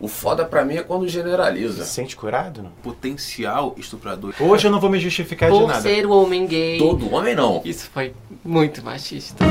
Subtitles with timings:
[0.00, 1.84] O foda pra mim é quando generaliza.
[1.84, 2.70] Se sente curado, não?
[2.82, 4.32] Potencial estuprador.
[4.40, 5.82] Hoje eu não vou me justificar de Por nada.
[5.82, 6.78] ser o homem gay.
[6.78, 7.60] Todo homem não.
[7.66, 9.44] Isso foi muito machista.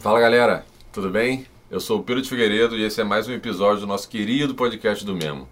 [0.00, 1.46] Fala galera, tudo bem?
[1.70, 4.54] Eu sou o Pedro de Figueiredo e esse é mais um episódio do nosso querido
[4.54, 5.48] podcast do Memo.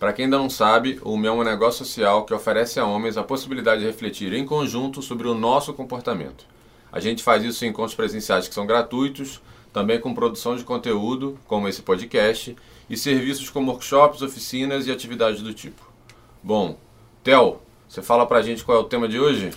[0.00, 3.16] Para quem ainda não sabe, o Memo é um negócio social que oferece a homens
[3.16, 6.44] a possibilidade de refletir em conjunto sobre o nosso comportamento.
[6.92, 9.40] A gente faz isso em encontros presenciais que são gratuitos,
[9.72, 12.56] também com produção de conteúdo, como esse podcast,
[12.88, 15.86] e serviços como workshops, oficinas e atividades do tipo.
[16.42, 16.78] Bom,
[17.22, 19.50] Theo, você fala pra gente qual é o tema de hoje?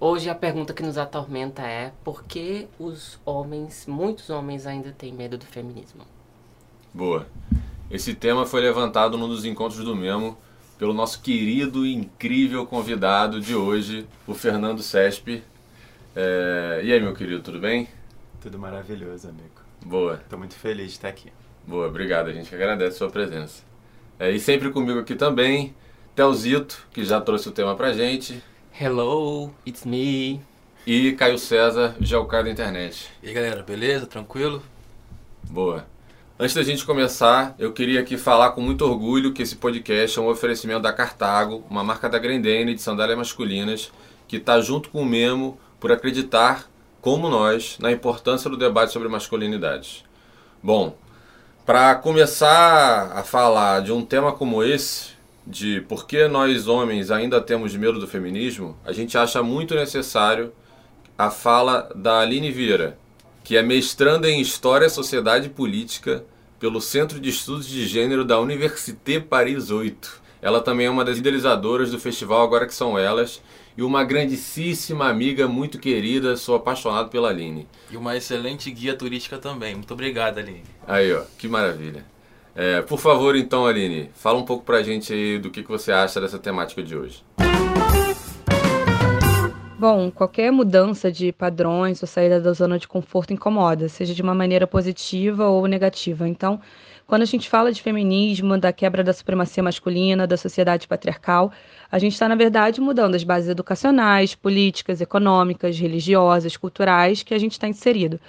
[0.00, 5.12] Hoje a pergunta que nos atormenta é por que os homens, muitos homens ainda têm
[5.12, 6.02] medo do feminismo?
[6.94, 7.26] Boa.
[7.90, 10.36] Esse tema foi levantado num dos encontros do Memo
[10.78, 15.42] pelo nosso querido e incrível convidado de hoje, o Fernando Cesp.
[16.20, 16.80] É...
[16.82, 17.86] E aí, meu querido, tudo bem?
[18.40, 19.54] Tudo maravilhoso, amigo.
[19.84, 21.32] Boa, Tô muito feliz de estar aqui.
[21.64, 22.26] boa, obrigado.
[22.28, 23.62] A gente agradece a sua presença.
[24.18, 25.72] É, e sempre comigo aqui também,
[26.16, 28.42] Telzito, que já trouxe o tema pra gente,
[28.80, 30.40] Hello, it's me.
[30.84, 33.08] e Caio César, Geocar da Internet.
[33.22, 34.04] E aí galera, beleza?
[34.06, 34.60] Tranquilo?
[35.48, 35.86] Boa.
[36.36, 40.22] Antes da gente começar, eu queria aqui falar com muito orgulho que esse podcast é
[40.22, 43.92] um oferecimento da Cartago, uma marca da Grendene de sandálias masculinas,
[44.26, 46.68] que está junto com o Memo por acreditar,
[47.00, 50.04] como nós, na importância do debate sobre masculinidades.
[50.62, 50.96] Bom,
[51.64, 55.10] para começar a falar de um tema como esse,
[55.46, 60.52] de por que nós homens ainda temos medo do feminismo, a gente acha muito necessário
[61.16, 62.98] a fala da Aline Vieira,
[63.42, 66.24] que é mestranda em História, Sociedade e Política
[66.60, 70.22] pelo Centro de Estudos de Gênero da Université Paris 8.
[70.42, 73.40] Ela também é uma das idealizadoras do festival Agora Que São Elas
[73.78, 77.68] e uma grandíssima amiga muito querida, sou apaixonado pela Aline.
[77.88, 79.76] E uma excelente guia turística também.
[79.76, 80.64] Muito obrigado, Aline.
[80.84, 82.04] Aí, ó, que maravilha.
[82.56, 85.92] É, por favor, então, Aline, fala um pouco pra gente aí do que, que você
[85.92, 87.22] acha dessa temática de hoje.
[89.78, 94.34] Bom, qualquer mudança de padrões ou saída da zona de conforto incomoda, seja de uma
[94.34, 96.28] maneira positiva ou negativa.
[96.28, 96.60] Então,
[97.08, 101.50] quando a gente fala de feminismo, da quebra da supremacia masculina, da sociedade patriarcal,
[101.90, 107.38] a gente está, na verdade, mudando as bases educacionais, políticas, econômicas, religiosas, culturais que a
[107.38, 108.20] gente está inserido.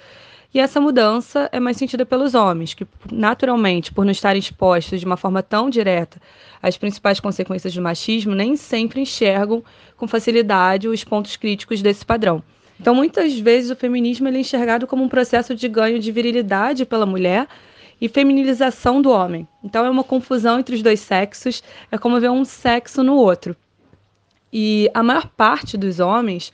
[0.52, 5.06] E essa mudança é mais sentida pelos homens, que, naturalmente, por não estarem expostos de
[5.06, 6.20] uma forma tão direta
[6.60, 9.62] às principais consequências do machismo, nem sempre enxergam
[9.96, 12.42] com facilidade os pontos críticos desse padrão.
[12.80, 17.06] Então, muitas vezes, o feminismo é enxergado como um processo de ganho de virilidade pela
[17.06, 17.46] mulher
[18.00, 19.46] e feminilização do homem.
[19.62, 23.56] Então, é uma confusão entre os dois sexos, é como ver um sexo no outro.
[24.52, 26.52] E a maior parte dos homens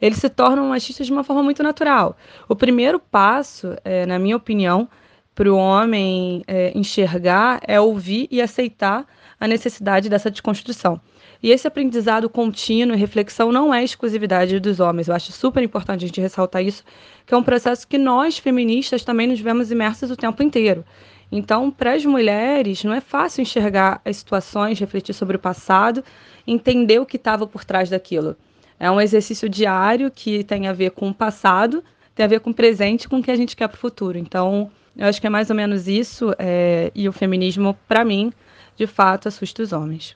[0.00, 2.16] eles se tornam machistas de uma forma muito natural.
[2.48, 4.88] O primeiro passo, é, na minha opinião,
[5.34, 9.06] para o homem é, enxergar é ouvir e aceitar
[9.40, 11.00] a necessidade dessa desconstrução.
[11.44, 15.08] E esse aprendizado contínuo e reflexão não é exclusividade dos homens.
[15.08, 16.82] Eu acho super importante a gente ressaltar isso,
[17.26, 20.82] que é um processo que nós, feministas, também nos vemos imersos o tempo inteiro.
[21.30, 26.02] Então, para as mulheres, não é fácil enxergar as situações, refletir sobre o passado,
[26.46, 28.34] entender o que estava por trás daquilo.
[28.80, 31.84] É um exercício diário que tem a ver com o passado,
[32.14, 34.16] tem a ver com o presente, com o que a gente quer para o futuro.
[34.16, 36.34] Então, eu acho que é mais ou menos isso.
[36.38, 38.32] É, e o feminismo, para mim,
[38.78, 40.14] de fato, assusta os homens.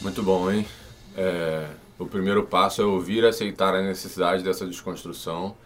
[0.00, 0.66] Muito bom, hein?
[1.16, 1.68] É,
[1.98, 5.56] o primeiro passo é ouvir e aceitar a necessidade dessa desconstrução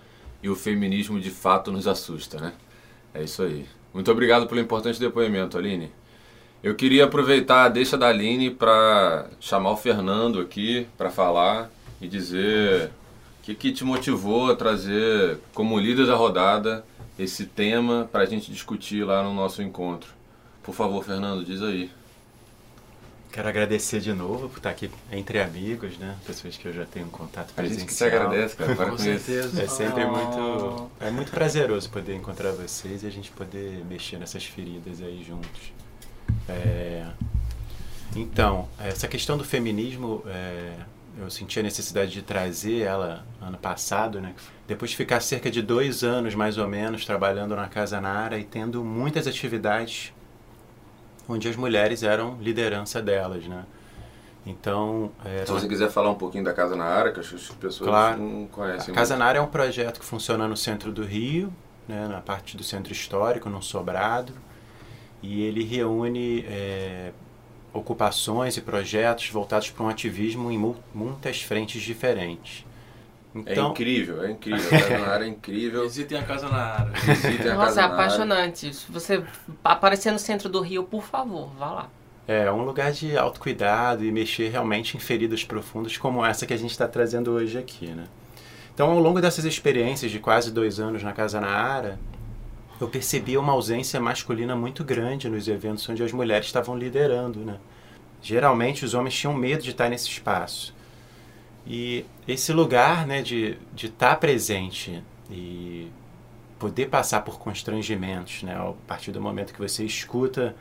[0.42, 2.52] e o feminismo de fato nos assusta, né?
[3.12, 3.66] É isso aí.
[3.92, 5.90] Muito obrigado pelo importante depoimento, Aline.
[6.62, 11.70] Eu queria aproveitar a deixa da Aline para chamar o Fernando aqui para falar
[12.00, 12.90] e dizer
[13.40, 16.84] o que, que te motivou a trazer como líder da rodada
[17.18, 20.10] esse tema para a gente discutir lá no nosso encontro.
[20.62, 21.90] Por favor, Fernando, diz aí.
[23.32, 26.16] Quero agradecer de novo por estar aqui entre amigos, né?
[26.26, 27.80] Pessoas que eu já tenho um contato A presencial.
[27.80, 28.74] gente que te agradece, cara.
[28.74, 29.62] Para Com com certeza.
[29.62, 34.44] É sempre muito, é muito prazeroso poder encontrar vocês e a gente poder mexer nessas
[34.44, 35.72] feridas aí juntos.
[36.48, 37.06] É,
[38.16, 40.72] então, essa questão do feminismo, é,
[41.16, 44.34] eu senti a necessidade de trazer ela ano passado, né?
[44.66, 48.44] Depois de ficar cerca de dois anos, mais ou menos, trabalhando na Casa Nara e
[48.44, 50.12] tendo muitas atividades
[51.30, 53.64] onde as mulheres eram liderança delas, né?
[54.46, 57.36] Então, era- Se você quiser falar um pouquinho da Casa na Área, que acho que
[57.36, 58.18] as pessoas Claro.
[58.20, 59.24] não conhecem A Casa muito.
[59.26, 61.52] Nara é um projeto que funciona no centro do Rio,
[61.86, 64.32] né, na parte do centro histórico, num sobrado,
[65.22, 67.12] e ele reúne é,
[67.72, 72.64] ocupações e projetos voltados para um ativismo em mu- muitas frentes diferentes.
[73.34, 74.66] Então, é incrível, é incrível.
[74.76, 75.82] A Casa na Área é incrível.
[75.82, 76.92] Visitem a Casa na Área.
[76.92, 78.74] Visitem a Nossa, casa é apaixonante.
[78.74, 79.22] Se você
[79.62, 81.90] aparecer no centro do Rio, por favor, vá lá.
[82.26, 86.56] É um lugar de autocuidado e mexer realmente em feridas profundas como essa que a
[86.56, 88.04] gente está trazendo hoje aqui, né?
[88.74, 91.98] Então, ao longo dessas experiências de quase dois anos na Casa na Ara,
[92.80, 97.58] eu percebi uma ausência masculina muito grande nos eventos onde as mulheres estavam liderando, né?
[98.22, 100.74] Geralmente os homens tinham medo de estar nesse espaço.
[101.66, 105.90] E esse lugar, né, de de estar presente e
[106.58, 110.54] poder passar por constrangimentos, né, a partir do momento que você escuta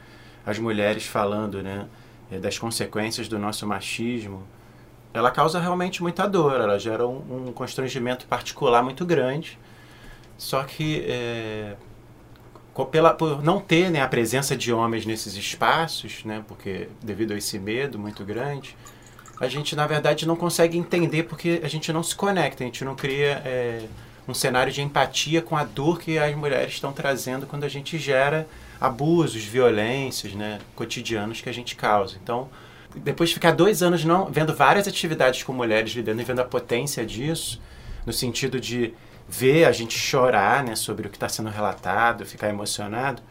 [0.45, 1.87] as mulheres falando, né,
[2.31, 4.47] eh, das consequências do nosso machismo,
[5.13, 9.57] ela causa realmente muita dor, ela gera um, um constrangimento particular muito grande.
[10.37, 11.75] Só que é,
[12.85, 17.37] pela, por não ter né, a presença de homens nesses espaços, né, porque devido a
[17.37, 18.77] esse medo muito grande,
[19.39, 22.83] a gente na verdade não consegue entender porque a gente não se conecta, a gente
[22.83, 23.85] não cria é,
[24.27, 27.97] um cenário de empatia com a dor que as mulheres estão trazendo quando a gente
[27.97, 28.47] gera
[28.79, 32.17] abusos, violências, né, cotidianos que a gente causa.
[32.21, 32.49] Então,
[32.95, 36.45] depois de ficar dois anos não vendo várias atividades com mulheres lidando e vendo a
[36.45, 37.61] potência disso,
[38.05, 38.93] no sentido de
[39.27, 43.21] ver a gente chorar né, sobre o que está sendo relatado, ficar emocionado,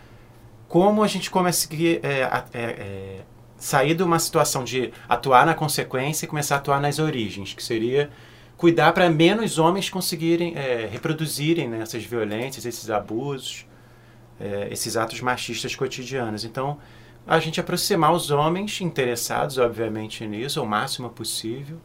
[0.68, 2.20] como a gente conseguir é,
[2.52, 3.20] é, é,
[3.58, 7.62] sair de uma situação de atuar na consequência e começar a atuar nas origens, que
[7.62, 8.08] seria
[8.56, 13.66] cuidar para menos homens conseguirem é, reproduzirem né, essas violências, esses abusos,
[14.40, 16.44] é, esses atos machistas cotidianos.
[16.44, 16.78] Então,
[17.26, 21.78] a gente aproximar os homens interessados, obviamente, nisso, o máximo possível,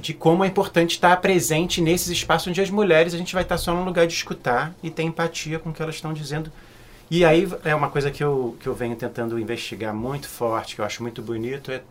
[0.00, 3.58] de como é importante estar presente nesses espaços onde as mulheres a gente vai estar
[3.58, 6.50] só num lugar de escutar e ter empatia com o que elas estão dizendo.
[7.14, 10.80] E aí é uma coisa que eu, que eu venho tentando investigar muito forte, que
[10.80, 11.82] eu acho muito bonito, é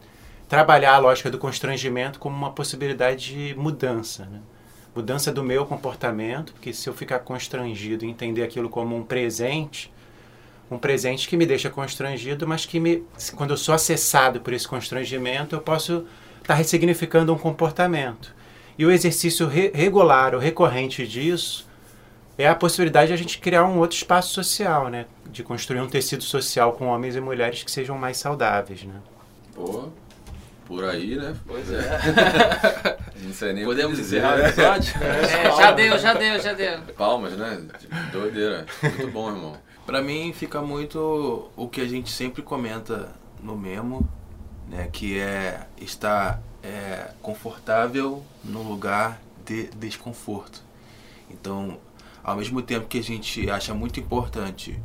[0.50, 4.26] trabalhar a lógica do constrangimento como uma possibilidade de mudança.
[4.26, 4.40] Né?
[4.96, 9.94] Mudança do meu comportamento, porque se eu ficar constrangido e entender aquilo como um presente,
[10.72, 13.04] um presente que me deixa constrangido, mas que me,
[13.36, 16.04] quando eu sou acessado por esse constrangimento, eu posso
[16.42, 18.34] está ressignificando um comportamento.
[18.76, 21.70] E o exercício re regular ou recorrente disso
[22.42, 25.06] é a possibilidade de a gente criar um outro espaço social, né?
[25.30, 28.96] De construir um tecido social com homens e mulheres que sejam mais saudáveis, né?
[29.54, 29.90] Pô,
[30.66, 31.36] por aí, né?
[31.46, 32.98] Pois é.
[33.22, 34.94] Não sei nem Podemos encerrar o episódio?
[35.04, 36.82] É, já deu, já deu, já deu.
[36.98, 37.62] Palmas, né?
[38.12, 38.66] Doideira.
[38.82, 39.58] Muito bom, irmão.
[39.86, 43.10] Para mim fica muito o que a gente sempre comenta
[43.42, 44.08] no Memo,
[44.70, 50.64] né, que é estar é, confortável no lugar de desconforto.
[51.30, 51.78] Então,
[52.24, 54.80] ao mesmo tempo que a gente acha muito importante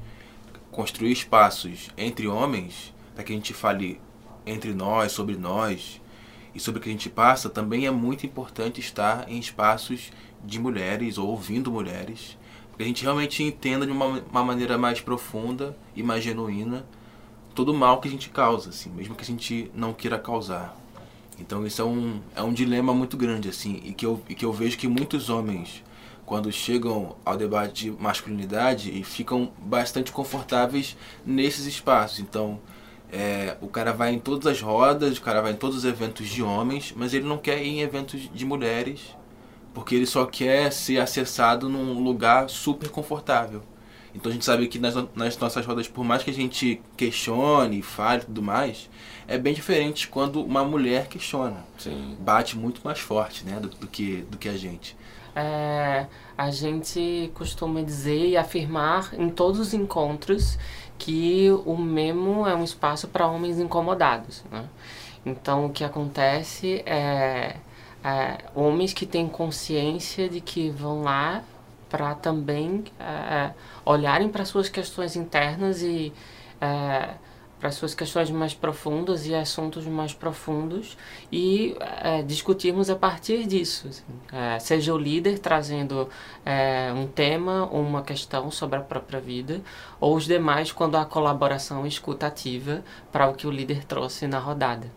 [0.71, 4.01] construir espaços entre homens, para que a gente fale
[4.45, 6.01] entre nós, sobre nós
[6.55, 10.13] e sobre o que a gente passa, também é muito importante estar em espaços
[10.45, 12.37] de mulheres ou ouvindo mulheres,
[12.69, 16.85] para que a gente realmente entenda de uma, uma maneira mais profunda e mais genuína
[17.55, 20.77] todo o mal que a gente causa, assim, mesmo que a gente não queira causar.
[21.39, 24.45] Então isso é um, é um dilema muito grande, assim, e que, eu, e que
[24.45, 25.83] eu vejo que muitos homens,
[26.27, 32.19] quando chegam ao debate de masculinidade, e ficam bastante confortáveis nesses espaços.
[32.19, 32.61] Então,
[33.11, 36.29] é, o cara vai em todas as rodas, o cara vai em todos os eventos
[36.29, 39.17] de homens, mas ele não quer ir em eventos de mulheres,
[39.73, 43.63] porque ele só quer ser acessado num lugar super confortável.
[44.17, 47.83] Então a gente sabe que nas, nas nossas rodas, por mais que a gente questione,
[47.83, 48.89] fale e tudo mais,
[49.29, 51.65] é bem diferente quando uma mulher questiona.
[51.79, 52.17] Sim.
[52.19, 54.97] Bate muito mais forte né, do, do, que, do que a gente.
[55.39, 60.59] É, a gente costuma dizer e afirmar em todos os encontros
[60.99, 64.43] que o Memo é um espaço para homens incomodados.
[64.51, 64.65] Né?
[65.27, 67.57] Então o que acontece é,
[68.03, 71.43] é homens que têm consciência de que vão lá
[71.91, 73.51] para também é,
[73.85, 76.15] olharem para suas questões internas e
[76.61, 77.11] é,
[77.59, 80.97] para suas questões mais profundas e assuntos mais profundos
[81.33, 83.89] e é, discutirmos a partir disso.
[83.89, 84.03] Assim.
[84.33, 86.09] É, seja o líder trazendo
[86.45, 89.63] é, um tema ou uma questão sobre a própria vida,
[89.99, 94.91] ou os demais quando há colaboração escutativa para o que o líder trouxe na rodada.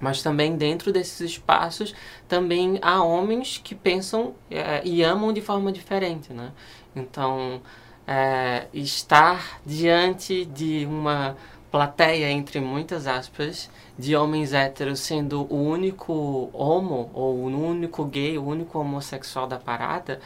[0.00, 1.94] Mas também dentro desses espaços
[2.28, 6.52] também há homens que pensam é, e amam de forma diferente, né?
[6.94, 7.60] Então,
[8.06, 11.36] é, estar diante de uma
[11.70, 18.38] plateia, entre muitas aspas, de homens héteros sendo o único homo, ou o único gay,
[18.38, 20.20] o único homossexual da parada,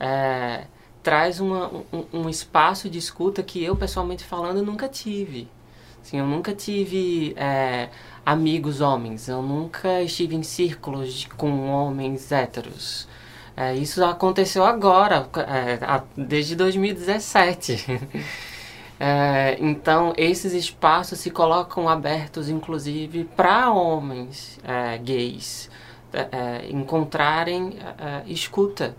[0.00, 0.64] é,
[1.02, 5.48] traz uma, um, um espaço de escuta que eu, pessoalmente falando, nunca tive
[6.08, 7.90] Assim, eu nunca tive é,
[8.24, 13.06] amigos homens, eu nunca estive em círculos de, com homens héteros.
[13.54, 17.84] É, isso aconteceu agora, é, desde 2017.
[19.00, 25.70] É, então, esses espaços se colocam abertos, inclusive, para homens é, gays
[26.12, 27.78] é, é, encontrarem
[28.26, 28.96] escuta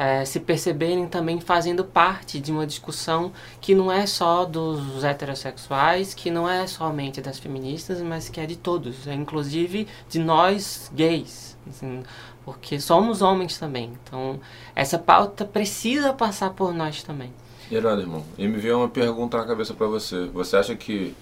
[0.00, 6.14] é, se perceberem também fazendo parte de uma discussão que não é só dos heterossexuais,
[6.14, 10.90] que não é somente das feministas, mas que é de todos, é inclusive de nós
[10.94, 12.02] gays, assim,
[12.46, 13.92] porque somos homens também.
[14.02, 14.40] Então,
[14.74, 17.30] essa pauta precisa passar por nós também.
[17.70, 18.24] Irado, irmão.
[18.36, 20.26] E me veio uma pergunta na cabeça para você.
[20.26, 21.14] Você acha que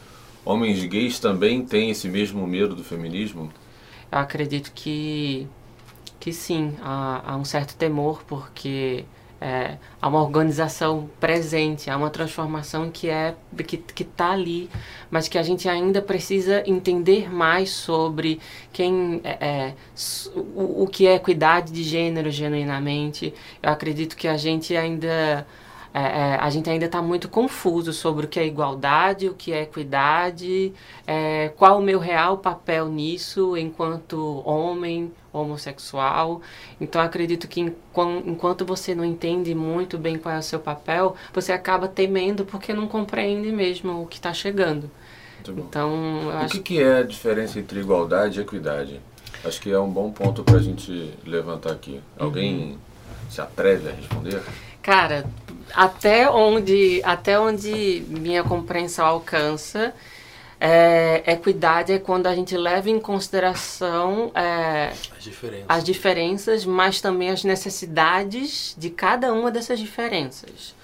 [0.44, 3.50] homens gays também têm esse mesmo medo do feminismo?
[4.10, 5.46] Eu acredito que
[6.20, 9.04] que sim, há, há um certo temor, porque
[9.40, 14.68] é, há uma organização presente, há uma transformação que é que está ali,
[15.10, 18.40] mas que a gente ainda precisa entender mais sobre
[18.72, 19.74] quem é, é
[20.34, 23.32] o, o que é equidade de gênero genuinamente.
[23.62, 25.46] Eu acredito que a gente ainda
[25.98, 29.52] é, é, a gente ainda está muito confuso sobre o que é igualdade, o que
[29.52, 30.72] é equidade,
[31.04, 36.40] é, qual o meu real papel nisso enquanto homem homossexual.
[36.80, 37.60] Então acredito que
[38.26, 42.72] enquanto você não entende muito bem qual é o seu papel, você acaba temendo porque
[42.72, 44.88] não compreende mesmo o que está chegando.
[45.48, 46.54] Então, o acho...
[46.54, 49.00] que, que é a diferença entre igualdade e equidade?
[49.44, 52.00] Acho que é um bom ponto para a gente levantar aqui.
[52.18, 52.78] Alguém uhum.
[53.30, 54.42] se atreve a responder?
[54.82, 55.26] Cara,
[55.74, 59.94] até onde, até onde minha compreensão alcança,
[60.60, 65.66] é, equidade é quando a gente leva em consideração é, as, diferenças.
[65.68, 70.74] as diferenças, mas também as necessidades de cada uma dessas diferenças.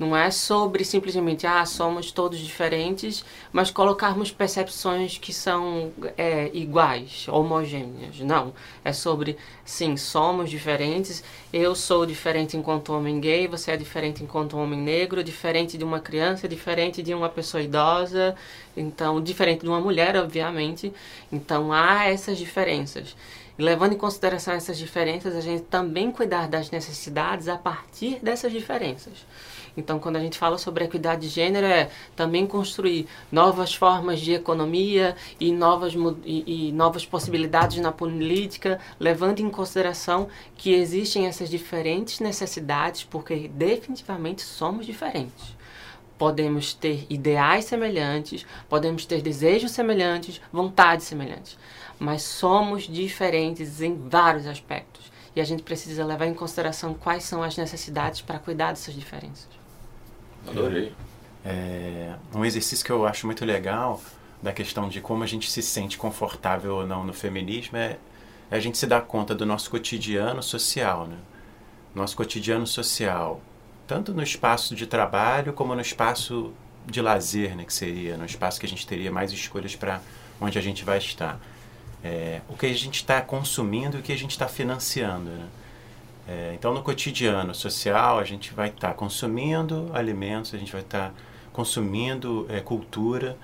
[0.00, 7.26] Não é sobre simplesmente, ah, somos todos diferentes, mas colocarmos percepções que são é, iguais,
[7.28, 8.18] homogêneas.
[8.20, 8.54] Não.
[8.82, 11.22] É sobre, sim, somos diferentes.
[11.52, 16.00] Eu sou diferente enquanto homem gay, você é diferente enquanto homem negro, diferente de uma
[16.00, 18.34] criança, diferente de uma pessoa idosa,
[18.74, 20.90] então, diferente de uma mulher, obviamente.
[21.30, 23.14] Então, há essas diferenças.
[23.58, 28.50] E levando em consideração essas diferenças, a gente também cuidar das necessidades a partir dessas
[28.50, 29.26] diferenças.
[29.80, 34.32] Então, quando a gente fala sobre equidade de gênero, é também construir novas formas de
[34.32, 35.94] economia e novas,
[36.24, 43.48] e, e novas possibilidades na política, levando em consideração que existem essas diferentes necessidades, porque
[43.48, 45.58] definitivamente somos diferentes
[46.18, 51.56] podemos ter ideais semelhantes, podemos ter desejos semelhantes, vontades semelhantes,
[51.98, 57.42] mas somos diferentes em vários aspectos e a gente precisa levar em consideração quais são
[57.42, 59.59] as necessidades para cuidar dessas diferenças.
[60.48, 60.92] Adorei.
[61.44, 64.00] É, um exercício que eu acho muito legal
[64.42, 67.98] da questão de como a gente se sente confortável ou não no feminismo é,
[68.50, 71.16] é a gente se dar conta do nosso cotidiano social, né?
[71.94, 73.40] Nosso cotidiano social,
[73.86, 76.52] tanto no espaço de trabalho como no espaço
[76.86, 80.00] de lazer, né, que seria, no espaço que a gente teria mais escolhas para
[80.40, 81.38] onde a gente vai estar.
[82.02, 85.30] É, o que a gente está consumindo e o que a gente está financiando.
[85.30, 85.46] Né?
[86.30, 90.80] É, então, no cotidiano social, a gente vai estar tá consumindo alimentos, a gente vai
[90.80, 91.14] estar tá
[91.52, 93.36] consumindo é, cultura,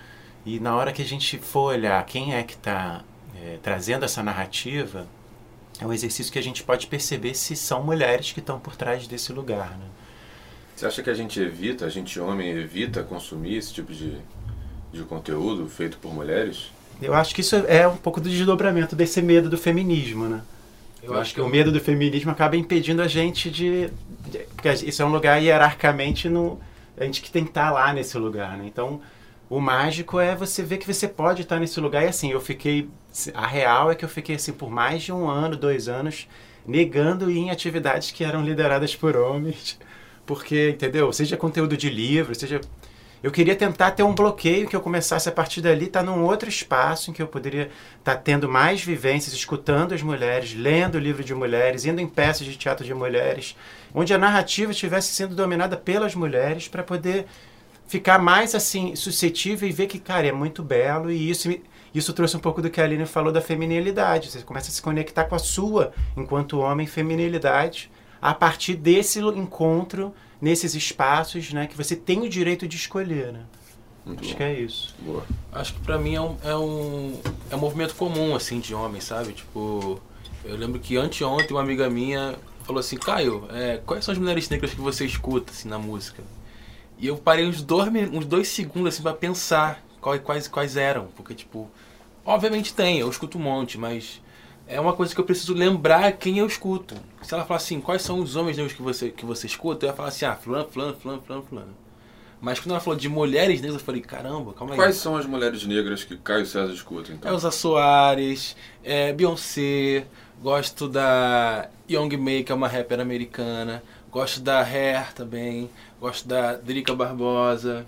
[0.44, 3.02] e na hora que a gente for olhar quem é que está
[3.42, 5.08] é, trazendo essa narrativa,
[5.80, 9.08] é um exercício que a gente pode perceber se são mulheres que estão por trás
[9.08, 9.70] desse lugar.
[9.70, 9.86] Né?
[10.76, 14.16] Você acha que a gente evita, a gente homem evita consumir esse tipo de,
[14.92, 16.70] de conteúdo feito por mulheres?
[17.02, 20.40] Eu acho que isso é um pouco do desdobramento desse medo do feminismo, né?
[21.06, 23.90] Eu, acho que o medo do feminismo acaba impedindo a gente de,
[24.54, 26.58] porque isso é um lugar hierarquicamente no
[26.98, 28.64] a gente que tem que estar lá nesse lugar, né?
[28.66, 29.02] Então,
[29.50, 32.88] o mágico é você ver que você pode estar nesse lugar e assim, eu fiquei
[33.34, 36.26] a real é que eu fiquei assim por mais de um ano, dois anos
[36.66, 39.78] negando ir em atividades que eram lideradas por homens,
[40.26, 41.12] porque entendeu?
[41.12, 42.60] Seja conteúdo de livro, seja
[43.22, 46.24] eu queria tentar ter um bloqueio que eu começasse a partir dali estar tá num
[46.24, 50.98] outro espaço em que eu poderia estar tá tendo mais vivências, escutando as mulheres, lendo
[50.98, 53.56] livro de mulheres, indo em peças de teatro de mulheres,
[53.94, 57.26] onde a narrativa estivesse sendo dominada pelas mulheres para poder
[57.86, 61.48] ficar mais assim suscetível e ver que cara é muito belo e isso
[61.94, 64.30] isso trouxe um pouco do que a Aline falou da feminilidade.
[64.30, 70.12] Você começa a se conectar com a sua, enquanto homem, feminilidade, a partir desse encontro
[70.40, 73.40] nesses espaços, né, que você tem o direito de escolher, né?
[74.04, 74.36] Muito Acho bom.
[74.36, 74.94] que é isso.
[75.00, 75.24] Boa.
[75.52, 79.04] Acho que para mim é um, é um é um movimento comum assim de homens,
[79.04, 79.32] sabe?
[79.32, 80.00] Tipo,
[80.44, 84.48] eu lembro que anteontem uma amiga minha falou assim, Caio, é, quais são as mulheres
[84.48, 86.22] negras que você escuta assim na música?
[86.98, 91.06] E eu parei uns dois, uns dois segundos assim para pensar, quais, quais, quais eram.
[91.16, 91.70] Porque, tipo,
[92.24, 94.20] obviamente tem, eu escuto um monte, mas
[94.66, 96.94] é uma coisa que eu preciso lembrar quem eu escuto.
[97.22, 99.90] Se ela falar assim, quais são os homens negros que você, que você escuta, eu
[99.90, 101.86] ia falar assim, ah, fulano, fulano, fulano, fulano, fulano.
[102.40, 104.78] Mas quando ela falou de mulheres negras, eu falei, caramba, calma aí.
[104.78, 107.32] Quais são as mulheres negras que Caio César escuta, então?
[107.32, 110.06] Elza Soares, é, Beyoncé,
[110.42, 115.70] gosto da Young May, que é uma rapper americana, gosto da Hair também,
[116.00, 117.86] gosto da Drica Barbosa,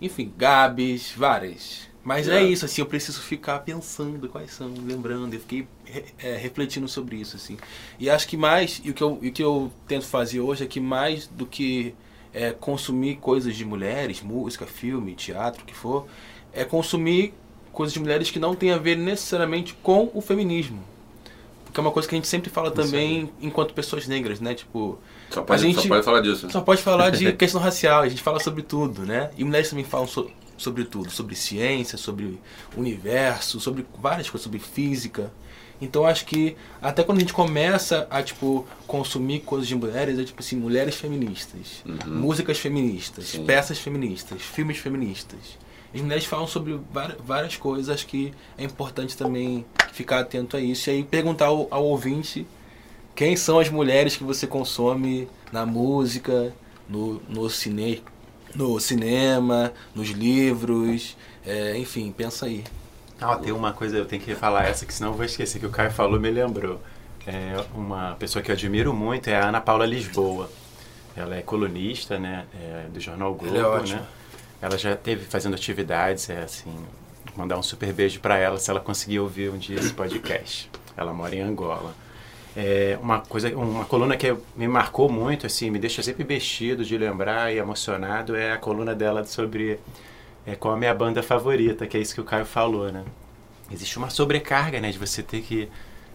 [0.00, 1.88] enfim, Gabs, várias.
[2.04, 2.38] Mas é.
[2.38, 5.66] é isso, assim, eu preciso ficar pensando quais são, lembrando, eu fiquei
[6.18, 7.56] é, refletindo sobre isso, assim.
[7.98, 10.66] E acho que mais, e o que eu, o que eu tento fazer hoje é
[10.66, 11.94] que mais do que
[12.32, 16.06] é, consumir coisas de mulheres, música, filme, teatro, o que for,
[16.52, 17.32] é consumir
[17.72, 20.82] coisas de mulheres que não tem a ver necessariamente com o feminismo.
[21.64, 24.54] Porque é uma coisa que a gente sempre fala também enquanto pessoas negras, né?
[24.54, 24.98] Tipo,
[25.28, 26.50] só pode, a gente só pode falar disso.
[26.50, 29.30] Só pode falar de questão racial, a gente fala sobre tudo, né?
[29.36, 32.40] E mulheres também falam so, sobre tudo, sobre ciência, sobre
[32.76, 35.32] universo, sobre várias coisas, sobre física.
[35.80, 40.24] Então acho que até quando a gente começa a tipo consumir coisas de mulheres, é
[40.24, 42.14] tipo assim, mulheres feministas, uhum.
[42.14, 43.44] músicas feministas, Sim.
[43.44, 45.58] peças feministas, filmes feministas.
[45.94, 46.78] As mulheres falam sobre
[47.24, 51.68] várias coisas, acho que é importante também ficar atento a isso e aí perguntar ao,
[51.70, 52.46] ao ouvinte
[53.14, 56.52] quem são as mulheres que você consome na música,
[56.86, 58.02] no, no, cine,
[58.56, 62.64] no cinema, nos livros, é, enfim, pensa aí.
[63.20, 65.66] Ah, tem uma coisa, eu tenho que falar essa, que senão eu vou esquecer, que
[65.66, 66.80] o Caio falou me lembrou.
[67.26, 70.50] É uma pessoa que eu admiro muito é a Ana Paula Lisboa.
[71.16, 74.06] Ela é colunista, né, é, do jornal Globo, ela é né?
[74.60, 76.74] Ela já teve fazendo atividades, é assim,
[77.36, 80.70] mandar um super beijo para ela se ela conseguir ouvir um dia esse podcast.
[80.96, 81.94] Ela mora em Angola.
[82.58, 86.96] É uma coisa, uma coluna que me marcou muito, assim, me deixa sempre mexido de
[86.96, 89.78] lembrar e emocionado é a coluna dela sobre
[90.46, 93.04] é, qual a minha banda favorita, que é isso que o Caio falou, né?
[93.70, 95.68] Existe uma sobrecarga, né, de você ter que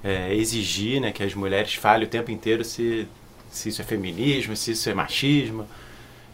[0.03, 3.07] é, exigir, né, que as mulheres falem o tempo inteiro se,
[3.51, 5.67] se isso é feminismo, se isso é machismo.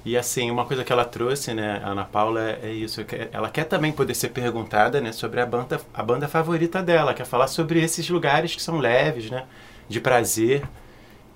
[0.05, 3.03] E assim, uma coisa que ela trouxe, né, a Ana Paula, é isso.
[3.33, 7.25] Ela quer também poder ser perguntada, né, sobre a banda, a banda favorita dela, quer
[7.25, 9.43] falar sobre esses lugares que são leves, né,
[9.87, 10.63] de prazer.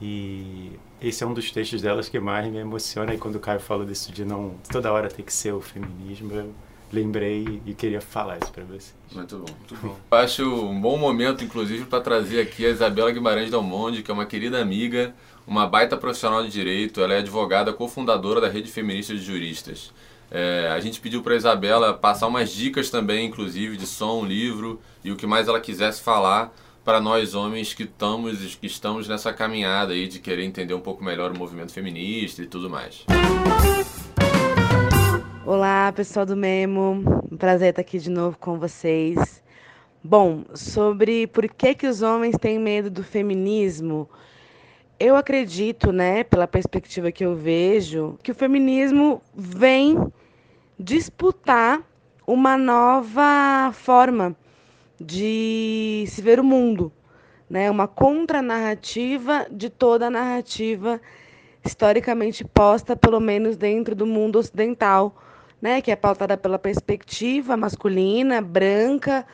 [0.01, 3.13] E esse é um dos textos delas que mais me emociona.
[3.13, 6.33] E quando o Caio falou disso de não toda hora ter que ser o feminismo,
[6.33, 6.53] eu
[6.91, 8.95] lembrei e queria falar isso para vocês.
[9.11, 9.97] Muito bom, muito bom.
[10.11, 14.25] Acho um bom momento, inclusive, para trazer aqui a Isabela Guimarães Dalmonde, que é uma
[14.25, 15.13] querida amiga,
[15.47, 17.01] uma baita profissional de direito.
[17.01, 19.93] Ela é advogada cofundadora da Rede Feminista de Juristas.
[20.29, 25.11] É, a gente pediu para Isabela passar umas dicas também, inclusive, de som, livro e
[25.11, 29.93] o que mais ela quisesse falar para nós homens que estamos, que estamos nessa caminhada
[29.93, 33.05] aí de querer entender um pouco melhor o movimento feminista e tudo mais.
[35.45, 37.03] Olá, pessoal do Memo.
[37.31, 39.43] Um prazer estar aqui de novo com vocês.
[40.03, 44.09] Bom, sobre por que, que os homens têm medo do feminismo,
[44.99, 49.97] eu acredito, né, pela perspectiva que eu vejo, que o feminismo vem
[50.79, 51.81] disputar
[52.25, 54.35] uma nova forma
[55.01, 56.91] de se ver o mundo,
[57.49, 57.69] né?
[57.69, 61.01] Uma contranarrativa de toda a narrativa
[61.65, 65.15] historicamente posta, pelo menos dentro do mundo ocidental,
[65.61, 65.81] né?
[65.81, 69.25] Que é pautada pela perspectiva masculina, branca,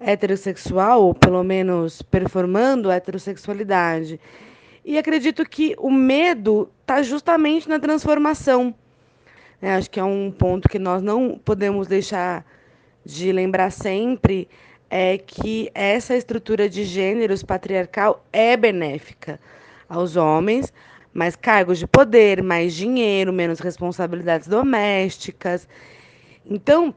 [0.00, 4.20] heterossexual, ou pelo menos performando a heterossexualidade.
[4.84, 8.74] E acredito que o medo está justamente na transformação.
[9.60, 12.44] É, acho que é um ponto que nós não podemos deixar
[13.04, 14.48] de lembrar sempre
[14.98, 19.38] é que essa estrutura de gêneros patriarcal é benéfica
[19.86, 20.72] aos homens,
[21.12, 25.68] mais cargos de poder, mais dinheiro, menos responsabilidades domésticas.
[26.46, 26.94] Então,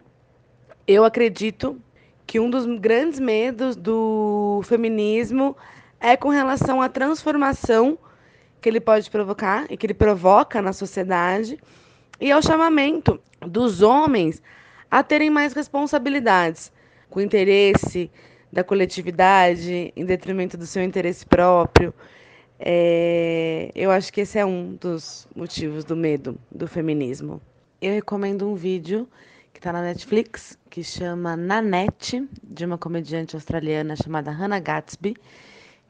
[0.88, 1.78] eu acredito
[2.26, 5.54] que um dos grandes medos do feminismo
[6.00, 8.00] é com relação à transformação
[8.62, 11.60] que ele pode provocar e que ele provoca na sociedade
[12.18, 14.42] e ao chamamento dos homens
[14.90, 16.72] a terem mais responsabilidades
[17.10, 18.10] com interesse
[18.52, 21.94] da coletividade em detrimento do seu interesse próprio.
[22.60, 27.42] É, eu acho que esse é um dos motivos do medo do feminismo.
[27.82, 29.08] Eu recomendo um vídeo
[29.54, 35.16] que está na Netflix, que chama Nanette, de uma comediante australiana chamada Hannah Gatsby,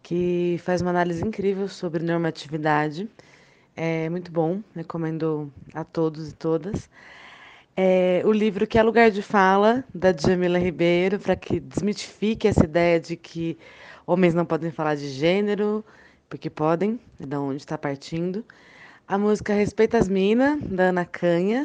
[0.03, 3.09] que faz uma análise incrível sobre normatividade.
[3.75, 6.89] É muito bom, recomendo a todos e todas
[7.81, 12.65] é, o livro Que é Lugar de Fala, da Jamila Ribeiro, para que desmitifique essa
[12.65, 13.57] ideia de que
[14.05, 15.85] homens não podem falar de gênero,
[16.27, 18.43] porque podem, da onde está partindo.
[19.07, 21.63] A música Respeita as Minas, da Ana Canhas,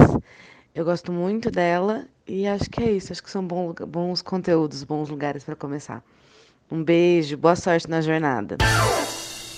[0.72, 2.04] eu gosto muito dela.
[2.28, 3.10] E acho que é isso.
[3.10, 6.00] Acho que são bons, bons conteúdos, bons lugares para começar.
[6.70, 8.56] Um beijo, boa sorte na jornada.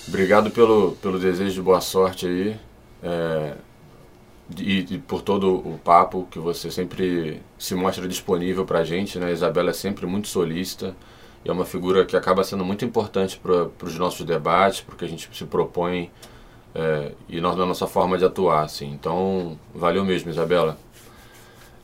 [0.07, 2.59] Obrigado pelo, pelo desejo de boa sorte aí.
[3.03, 3.53] É,
[4.57, 9.19] e, e, por todo o papo que você sempre se mostra disponível para a gente.
[9.19, 9.27] Né?
[9.27, 10.95] A Isabela é sempre muito solícita
[11.43, 15.07] e é uma figura que acaba sendo muito importante para os nossos debates, porque a
[15.07, 16.09] gente se propõe
[16.73, 18.63] é, e nós, na nossa forma de atuar.
[18.63, 18.91] Assim.
[18.91, 20.77] Então, valeu mesmo, Isabela.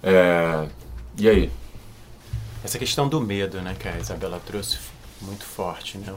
[0.01, 0.67] É,
[1.17, 1.51] e aí?
[2.63, 4.77] Essa questão do medo, né, que a Isabela trouxe
[5.21, 6.13] muito forte, né?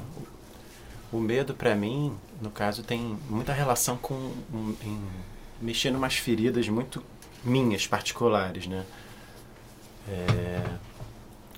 [1.13, 4.33] O, medo, para mim, no caso, tem muita relação com
[5.61, 7.03] mexer em umas feridas muito
[7.45, 8.85] minhas, particulares, né?
[10.09, 10.65] É,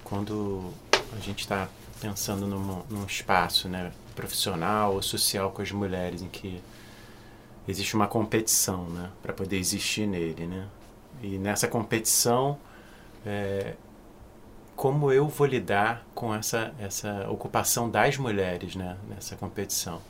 [0.04, 0.72] quando
[1.16, 1.68] a gente está
[2.00, 6.62] pensando num, num espaço, né, profissional ou social com as mulheres, em que
[7.66, 10.66] existe uma competição, né, para poder existir nele, né?
[11.22, 12.58] E nessa competição,
[13.26, 13.74] é,
[14.76, 20.00] como eu vou lidar com essa, essa ocupação das mulheres né, nessa competição?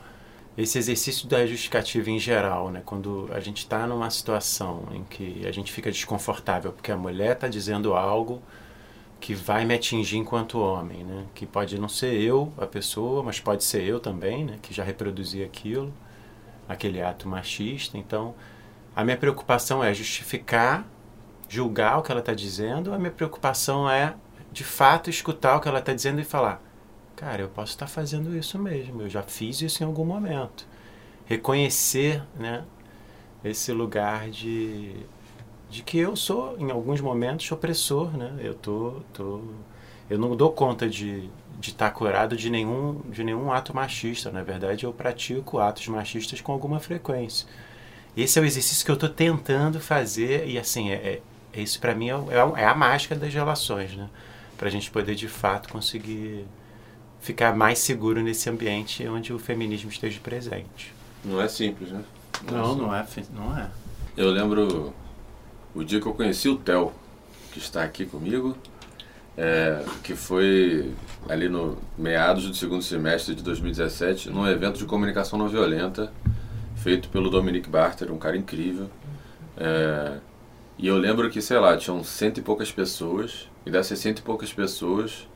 [0.59, 5.47] Esse exercício da justificativa em geral, né, quando a gente está numa situação em que
[5.47, 8.43] a gente fica desconfortável porque a mulher está dizendo algo
[9.21, 13.39] que vai me atingir enquanto homem, né, que pode não ser eu a pessoa, mas
[13.39, 15.95] pode ser eu também, né, que já reproduzi aquilo,
[16.69, 17.97] aquele ato machista.
[17.97, 18.35] Então,
[18.97, 20.85] a minha preocupação é justificar
[21.49, 24.15] julgar o que ela está dizendo, a minha preocupação é,
[24.53, 26.61] de fato, escutar o que ela está dizendo e falar:
[27.19, 30.67] cara, eu posso estar fazendo isso mesmo, eu já fiz isso em algum momento.
[31.27, 32.65] Reconhecer né,
[33.45, 34.95] esse lugar de,
[35.69, 38.17] de que eu sou, em alguns momentos, opressor.
[38.17, 38.35] Né?
[38.39, 39.43] Eu, tô, tô,
[40.09, 41.29] eu não dou conta de
[41.59, 44.31] de estar curado de nenhum, de nenhum ato machista.
[44.31, 47.49] Na verdade, eu pratico atos machistas com alguma frequência.
[48.17, 51.21] Esse é o exercício que eu estou tentando fazer e assim é,
[51.53, 54.09] é isso para mim é, é, é, a mágica das relações, né?
[54.57, 56.45] Para a gente poder de fato conseguir
[57.29, 60.95] ficar mais seguro nesse ambiente onde o feminismo esteja presente.
[61.23, 62.03] Não é simples, né?
[62.51, 63.69] Não, não, é, não é.
[64.17, 64.95] Eu lembro
[65.75, 66.91] o dia que eu conheci o Theo,
[67.53, 68.57] que está aqui comigo,
[69.37, 70.95] é, que foi
[71.29, 76.11] ali no meados do segundo semestre de 2017, num evento de comunicação não violenta,
[76.77, 78.89] feito pelo Dominique Barter, um cara incrível.
[79.55, 80.17] É,
[80.79, 84.23] e eu lembro que, sei lá, tinham cento e poucas pessoas, e dessas cento e
[84.23, 85.29] poucas pessoas,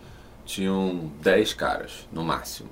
[0.45, 2.69] tinham dez caras, no máximo.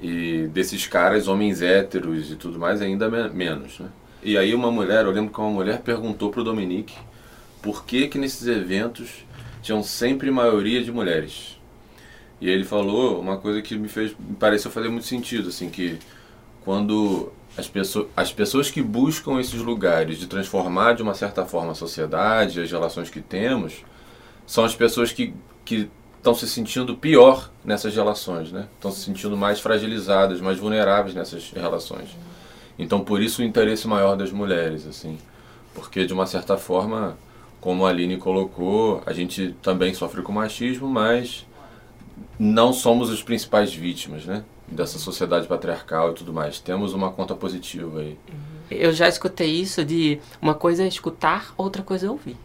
[0.00, 3.88] E desses caras, homens héteros e tudo mais, ainda me menos, né?
[4.22, 6.94] E aí uma mulher, eu lembro que uma mulher perguntou pro Dominique
[7.62, 9.24] por que que nesses eventos
[9.62, 11.58] tinham sempre maioria de mulheres.
[12.40, 15.98] E ele falou uma coisa que me fez, me pareceu fazer muito sentido, assim, que
[16.64, 21.72] quando as pessoas, as pessoas que buscam esses lugares de transformar de uma certa forma
[21.72, 23.84] a sociedade, as relações que temos,
[24.46, 25.34] são as pessoas que
[26.18, 28.66] estão se sentindo pior nessas relações, né?
[28.74, 32.10] Estão se sentindo mais fragilizadas, mais vulneráveis nessas relações.
[32.78, 35.18] Então, por isso o interesse maior das mulheres, assim,
[35.74, 37.16] porque de uma certa forma,
[37.60, 41.46] como a Aline colocou, a gente também sofre com machismo, mas
[42.38, 44.44] não somos as principais vítimas, né?
[44.70, 46.60] dessa sociedade patriarcal e tudo mais.
[46.60, 48.18] Temos uma conta positiva aí.
[48.70, 52.36] Eu já escutei isso de uma coisa é escutar, outra coisa é ouvir.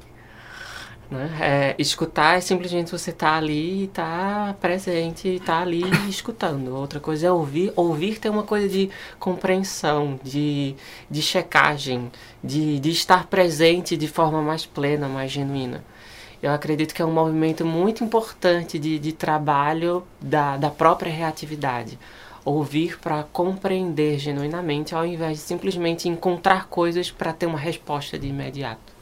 [1.13, 1.29] Né?
[1.39, 6.75] É, escutar é simplesmente você estar tá ali, estar tá presente, estar tá ali escutando.
[6.75, 7.71] Outra coisa é ouvir.
[7.75, 10.75] Ouvir tem uma coisa de compreensão, de,
[11.09, 12.11] de checagem,
[12.43, 15.83] de, de estar presente de forma mais plena, mais genuína.
[16.41, 21.97] Eu acredito que é um movimento muito importante de, de trabalho da, da própria reatividade.
[22.43, 28.27] Ouvir para compreender genuinamente, ao invés de simplesmente encontrar coisas para ter uma resposta de
[28.27, 28.92] imediato.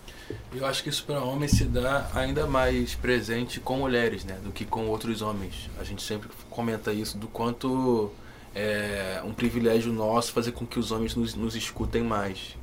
[0.54, 4.52] Eu acho que isso para homens se dá ainda mais presente com mulheres, né, do
[4.52, 5.70] que com outros homens.
[5.80, 8.12] A gente sempre comenta isso do quanto
[8.54, 12.58] é um privilégio nosso fazer com que os homens nos, nos escutem mais.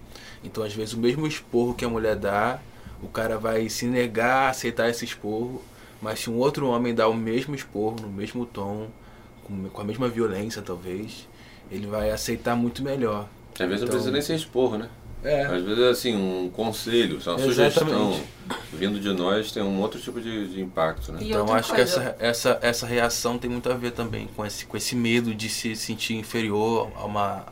[0.45, 2.61] Então, às vezes, o mesmo esporro que a mulher dá
[3.03, 5.63] o cara vai se negar a aceitar esse esporro,
[6.01, 8.89] mas se um outro homem dá o mesmo esporro, no mesmo tom,
[9.45, 11.29] com, a mesma violência talvez,
[11.71, 13.29] ele vai aceitar muito melhor.
[13.55, 14.89] Às vezes então, não precisa nem ser esporro, né?
[15.25, 15.45] É.
[15.45, 17.49] Às vezes, assim, um conselho, uma Exatamente.
[17.49, 18.21] sugestão
[18.73, 21.19] vindo de nós tem um outro tipo de, de impacto, né?
[21.21, 21.75] E então, acho coisa...
[21.75, 25.35] que essa, essa, essa reação tem muito a ver também com esse, com esse medo
[25.35, 27.47] de se sentir inferior a uma,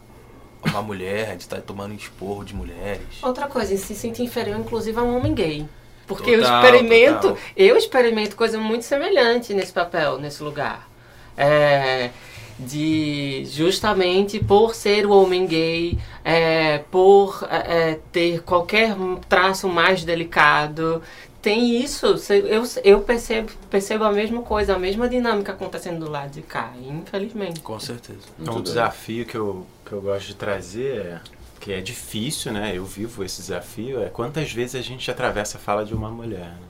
[0.63, 3.03] uma mulher, de estar tomando esporro de mulheres.
[3.23, 5.67] Outra coisa, se sentir inferior, inclusive, a um homem gay.
[6.07, 7.39] Porque total, eu experimento, total.
[7.57, 10.89] eu experimento coisa muito semelhante nesse papel, nesse lugar.
[11.37, 12.11] É,
[12.59, 18.97] de justamente por ser o homem gay, é, por é, é ter qualquer
[19.29, 21.03] traço mais delicado,
[21.47, 22.07] tem isso.
[22.29, 26.73] Eu, eu percebo, percebo a mesma coisa, a mesma dinâmica acontecendo do lado de cá,
[26.83, 27.61] infelizmente.
[27.61, 28.19] Com certeza.
[28.41, 31.21] Então, um desafio que eu, que eu gosto de trazer é
[31.61, 32.73] que é difícil, né?
[32.75, 36.51] Eu vivo esse desafio, é quantas vezes a gente atravessa a fala de uma mulher.
[36.51, 36.67] Né?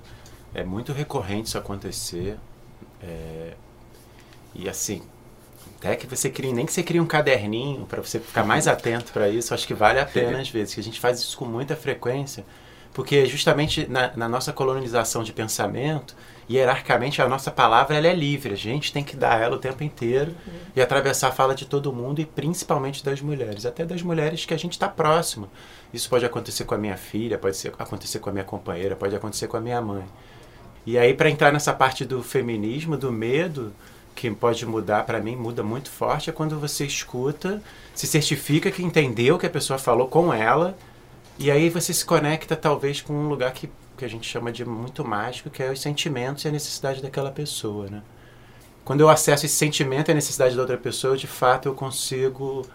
[0.54, 2.36] É muito recorrente isso acontecer.
[3.02, 3.54] É,
[4.54, 5.02] e assim,
[5.86, 9.12] até que você crie, nem que você crie um caderninho para você ficar mais atento
[9.12, 11.44] para isso, acho que vale a pena às vezes, que a gente faz isso com
[11.44, 12.44] muita frequência,
[12.92, 16.16] porque justamente na, na nossa colonização de pensamento,
[16.50, 19.84] hierarquicamente a nossa palavra ela é livre, a gente tem que dar ela o tempo
[19.84, 20.52] inteiro uhum.
[20.74, 24.54] e atravessar a fala de todo mundo e principalmente das mulheres, até das mulheres que
[24.54, 25.48] a gente está próximo.
[25.92, 29.14] Isso pode acontecer com a minha filha, pode ser, acontecer com a minha companheira, pode
[29.14, 30.04] acontecer com a minha mãe.
[30.84, 33.72] E aí para entrar nessa parte do feminismo, do medo,
[34.16, 37.62] que pode mudar para mim, muda muito forte, é quando você escuta,
[37.94, 40.76] se certifica que entendeu o que a pessoa falou com ela,
[41.38, 44.64] e aí você se conecta talvez com um lugar que, que a gente chama de
[44.64, 48.02] muito mágico, que é os sentimentos e a necessidade daquela pessoa, né?
[48.86, 52.66] Quando eu acesso esse sentimento e a necessidade da outra pessoa, de fato eu consigo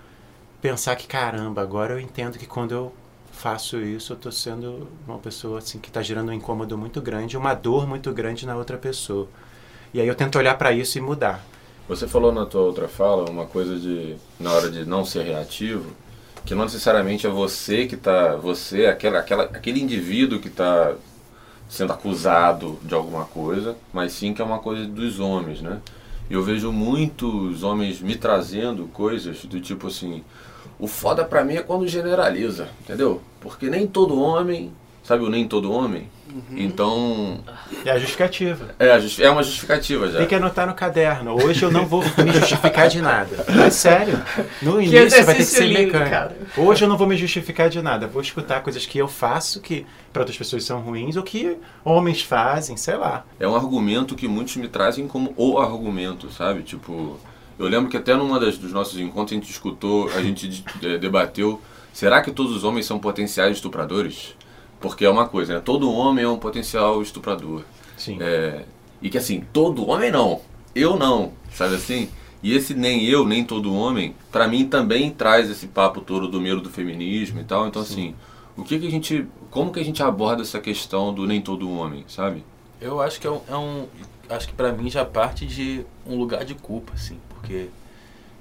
[0.62, 2.93] pensar que caramba, agora eu entendo que quando eu
[3.32, 7.36] faço isso, eu estou sendo uma pessoa assim que está gerando um incômodo muito grande,
[7.36, 9.27] uma dor muito grande na outra pessoa.
[9.93, 11.43] E aí eu tento olhar para isso e mudar.
[11.88, 15.91] Você falou na tua outra fala uma coisa de na hora de não ser reativo,
[16.45, 20.93] que não necessariamente é você que está, você, aquela, aquela, aquele indivíduo que está
[21.69, 25.80] sendo acusado de alguma coisa, mas sim que é uma coisa dos homens, né?
[26.30, 30.23] Eu vejo muitos homens me trazendo coisas do tipo assim,
[30.80, 33.21] o foda pra mim é quando generaliza, entendeu?
[33.39, 34.71] Porque nem todo homem,
[35.04, 36.10] sabe o nem todo homem?
[36.31, 36.57] Uhum.
[36.57, 37.39] Então.
[37.85, 38.73] É a justificativa.
[38.79, 40.19] É, a justi é uma justificativa já.
[40.19, 41.35] Tem que anotar no caderno.
[41.35, 43.45] Hoje eu não vou me justificar de nada.
[43.65, 44.21] É sério.
[44.61, 46.33] No início vai ter que ser mecânico.
[46.57, 48.07] Hoje eu não vou me justificar de nada.
[48.07, 52.21] Vou escutar coisas que eu faço que para outras pessoas são ruins ou que homens
[52.21, 53.25] fazem, sei lá.
[53.39, 56.63] É um argumento que muitos me trazem como o argumento, sabe?
[56.63, 57.19] Tipo.
[57.59, 60.63] Eu lembro que até numa das, dos nossos encontros a gente escutou, a gente
[60.99, 61.61] debateu.
[61.93, 64.35] Será que todos os homens são potenciais estupradores?
[64.81, 65.61] Porque é uma coisa, né?
[65.63, 67.63] Todo homem é um potencial estuprador.
[67.95, 68.17] Sim.
[68.19, 68.65] É,
[69.01, 70.41] e que assim, todo homem não.
[70.73, 72.09] Eu não, sabe assim?
[72.43, 76.41] E esse nem eu, nem todo homem, para mim também traz esse papo todo do
[76.41, 77.67] medo do feminismo e tal.
[77.67, 77.93] Então Sim.
[77.93, 78.15] assim,
[78.57, 81.69] o que que a gente, como que a gente aborda essa questão do nem todo
[81.69, 82.43] homem, sabe?
[82.79, 83.87] Eu acho que é um, é um
[84.27, 87.67] acho que para mim já parte de um lugar de culpa, assim, porque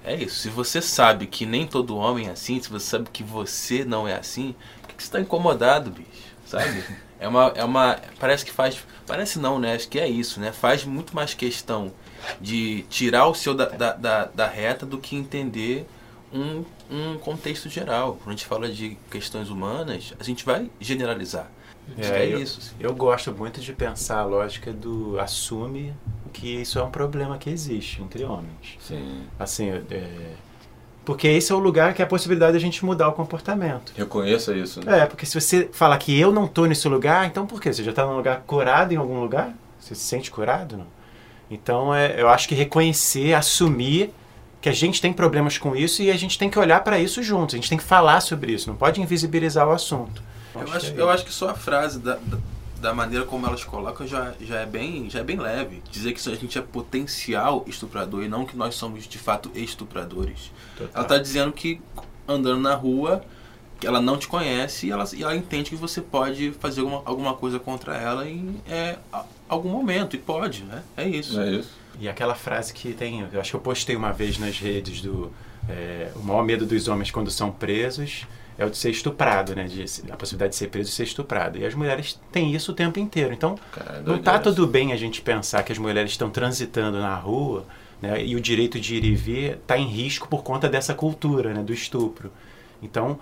[0.05, 0.37] é isso.
[0.37, 4.09] Se você sabe que nem todo homem é assim, se você sabe que você não
[4.09, 6.30] é assim, por que você está incomodado, bicho?
[6.51, 6.85] Sabe?
[7.19, 7.99] É uma, é uma.
[8.19, 8.79] Parece que faz.
[9.07, 9.75] Parece não, né?
[9.75, 10.53] Acho que é isso, né?
[10.53, 11.93] Faz muito mais questão
[12.41, 15.87] de tirar o seu da, da, da, da reta do que entender
[16.33, 18.15] um, um contexto geral.
[18.15, 21.51] Quando a gente fala de questões humanas, a gente vai generalizar.
[21.99, 22.59] É, é eu, isso.
[22.59, 22.75] Assim.
[22.79, 25.95] Eu gosto muito de pensar a lógica do assume
[26.33, 28.77] que isso é um problema que existe entre homens.
[28.81, 29.25] Sim.
[29.39, 30.35] Assim, é,
[31.11, 33.92] porque esse é o lugar que é a possibilidade de a gente mudar o comportamento.
[33.96, 34.79] Reconheça isso.
[34.87, 35.01] Né?
[35.01, 37.73] É, porque se você falar que eu não estou nesse lugar, então por quê?
[37.73, 39.53] Você já está num lugar curado em algum lugar?
[39.81, 40.77] Você se sente curado?
[40.77, 40.87] Não?
[41.51, 44.14] Então, é, eu acho que reconhecer, assumir
[44.61, 47.20] que a gente tem problemas com isso e a gente tem que olhar para isso
[47.25, 47.57] juntos.
[47.57, 48.70] A gente tem que falar sobre isso.
[48.70, 50.23] Não pode invisibilizar o assunto.
[50.55, 52.38] Eu acho, acho, é eu acho que só a frase da, da
[52.81, 55.83] da maneira como elas colocam já, já, é bem, já é bem leve.
[55.90, 60.51] Dizer que a gente é potencial estuprador e não que nós somos de fato estupradores.
[60.77, 60.93] Total.
[60.95, 61.81] Ela está dizendo que
[62.27, 63.23] andando na rua,
[63.79, 67.03] que ela não te conhece e ela, e ela entende que você pode fazer alguma,
[67.05, 68.99] alguma coisa contra ela em é,
[69.49, 70.16] algum momento.
[70.16, 70.83] E pode, né?
[70.97, 71.38] É isso.
[71.40, 71.79] É isso.
[71.99, 75.31] E aquela frase que tem, eu acho que eu postei uma vez nas redes do
[75.69, 78.27] é, o maior medo dos homens quando são presos
[78.61, 79.64] é o de ser estuprado, né?
[79.64, 81.59] De, a possibilidade de ser preso e ser estuprado.
[81.59, 83.33] E as mulheres têm isso o tempo inteiro.
[83.33, 87.14] Então, Cara, não está tudo bem a gente pensar que as mulheres estão transitando na
[87.14, 87.64] rua
[88.03, 91.55] né, e o direito de ir e vir está em risco por conta dessa cultura,
[91.55, 92.31] né, do estupro.
[92.83, 93.18] Então,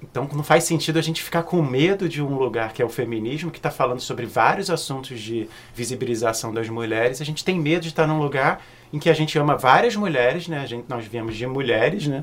[0.00, 2.88] então não faz sentido a gente ficar com medo de um lugar que é o
[2.88, 7.20] feminismo, que está falando sobre vários assuntos de visibilização das mulheres.
[7.20, 8.62] A gente tem medo de estar num lugar
[8.92, 10.60] em que a gente ama várias mulheres, né?
[10.60, 12.22] A gente, nós viemos de mulheres, né?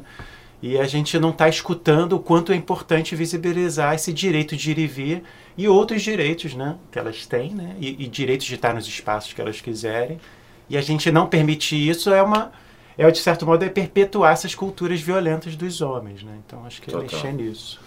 [0.62, 4.80] E a gente não está escutando o quanto é importante visibilizar esse direito de ir
[4.80, 5.24] e vir
[5.58, 9.34] e outros direitos né, que elas têm, né, e, e direitos de estar nos espaços
[9.34, 10.20] que elas quiserem.
[10.70, 12.52] E a gente não permitir isso é uma.
[12.98, 16.24] É, de certo modo, é perpetuar essas culturas violentas dos homens.
[16.24, 16.32] Né?
[16.46, 17.80] Então acho que é mexer nisso.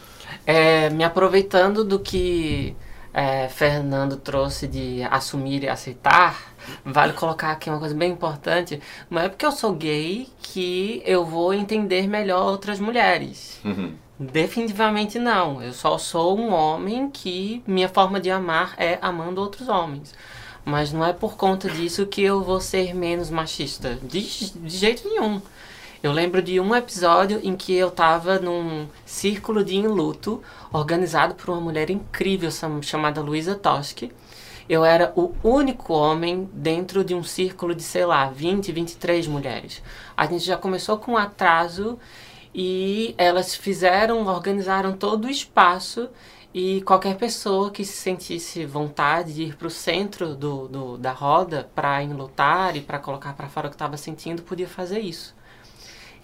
[0.47, 2.77] É, me aproveitando do que
[3.13, 6.55] é, Fernando trouxe de assumir e aceitar,
[6.85, 8.81] vale colocar aqui uma coisa bem importante.
[9.11, 13.61] Não é porque eu sou gay que eu vou entender melhor outras mulheres.
[13.65, 13.95] Uhum.
[14.19, 15.63] Definitivamente não.
[15.63, 20.15] Eu só sou um homem que minha forma de amar é amando outros homens.
[20.65, 23.99] Mas não é por conta disso que eu vou ser menos machista.
[24.03, 25.41] De, de jeito nenhum.
[26.01, 30.41] Eu lembro de um episódio em que eu estava num círculo de enluto
[30.73, 32.51] organizado por uma mulher incrível
[32.83, 34.13] chamada Luísa Toschi.
[34.69, 39.83] Eu era o único homem dentro de um círculo de, sei lá, 20, 23 mulheres.
[40.17, 41.99] A gente já começou com atraso
[42.55, 46.11] e elas fizeram, organizaram todo o espaço
[46.53, 51.13] e qualquer pessoa que se sentisse vontade de ir para o centro do, do, da
[51.13, 55.35] roda para enlutar e para colocar para fora o que estava sentindo podia fazer isso.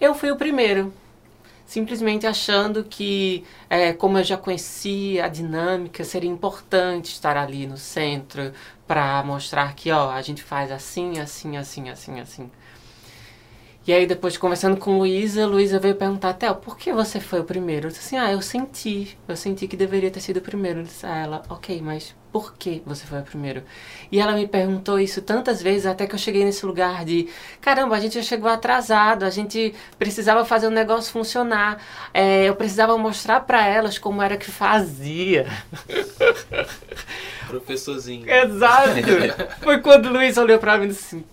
[0.00, 0.92] Eu fui o primeiro,
[1.66, 7.76] simplesmente achando que, é, como eu já conhecia a dinâmica, seria importante estar ali no
[7.76, 8.52] centro
[8.86, 12.50] para mostrar que, ó, a gente faz assim, assim, assim, assim, assim.
[13.86, 17.44] E aí, depois, conversando com Luísa, Luísa veio perguntar, Theo, por que você foi o
[17.44, 17.86] primeiro?
[17.86, 19.18] Eu disse assim, ah, eu senti.
[19.28, 20.80] Eu senti que deveria ter sido o primeiro.
[20.80, 23.62] Eu disse a ela, ok, mas por que você foi o primeiro?
[24.10, 27.28] E ela me perguntou isso tantas vezes, até que eu cheguei nesse lugar de,
[27.60, 31.80] caramba, a gente já chegou atrasado, a gente precisava fazer o negócio funcionar.
[32.12, 35.46] É, eu precisava mostrar para elas como era que fazia.
[37.46, 38.28] Professorzinho.
[38.28, 38.90] Exato.
[39.62, 41.24] Foi quando o Luiz olhou para mim e disse assim,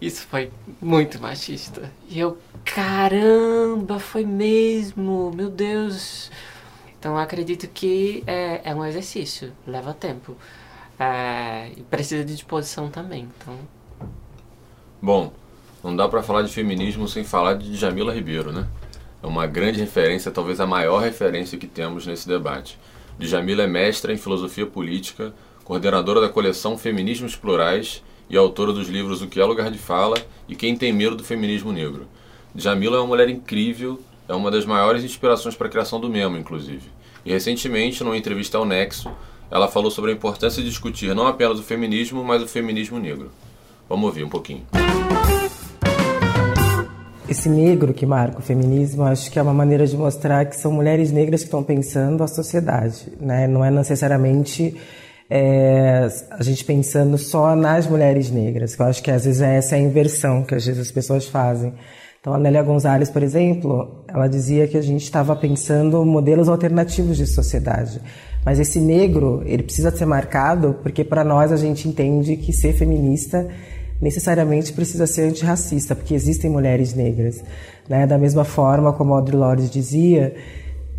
[0.00, 1.92] isso foi muito machista.
[2.08, 6.30] E eu, caramba, foi mesmo, meu Deus.
[6.98, 10.36] Então acredito que é, é um exercício, leva tempo.
[10.98, 13.28] É, e precisa de disposição também.
[13.38, 13.56] Então...
[15.00, 15.32] Bom,
[15.82, 18.66] não dá para falar de feminismo sem falar de Jamila Ribeiro, né?
[19.22, 22.78] É uma grande referência, talvez a maior referência que temos nesse debate.
[23.18, 25.34] Djamila é mestra em filosofia política,
[25.64, 30.16] coordenadora da coleção Feminismos Plurais e autora dos livros O que é Lugar de Fala
[30.48, 32.06] e Quem Tem Medo do Feminismo Negro.
[32.54, 36.36] Djamila é uma mulher incrível, é uma das maiores inspirações para a criação do Memo,
[36.36, 36.82] inclusive.
[37.24, 39.10] E recentemente, numa entrevista ao Nexo,
[39.50, 43.30] ela falou sobre a importância de discutir não apenas o feminismo, mas o feminismo negro.
[43.88, 44.62] Vamos ouvir um pouquinho.
[47.26, 50.72] Esse negro que marca o feminismo, acho que é uma maneira de mostrar que são
[50.72, 53.46] mulheres negras que estão pensando a sociedade, né?
[53.46, 54.76] Não é necessariamente
[55.30, 59.76] é, a gente pensando só nas mulheres negras, eu acho que às vezes é essa
[59.76, 61.74] a inversão que às vezes as pessoas fazem.
[62.20, 67.16] Então, a Nélia Gonzalez, por exemplo, ela dizia que a gente estava pensando modelos alternativos
[67.16, 68.00] de sociedade.
[68.44, 72.72] Mas esse negro, ele precisa ser marcado porque para nós a gente entende que ser
[72.72, 73.46] feminista
[74.00, 77.42] necessariamente precisa ser antirracista, porque existem mulheres negras.
[77.88, 78.06] Né?
[78.06, 80.34] Da mesma forma como Audre Lorde dizia,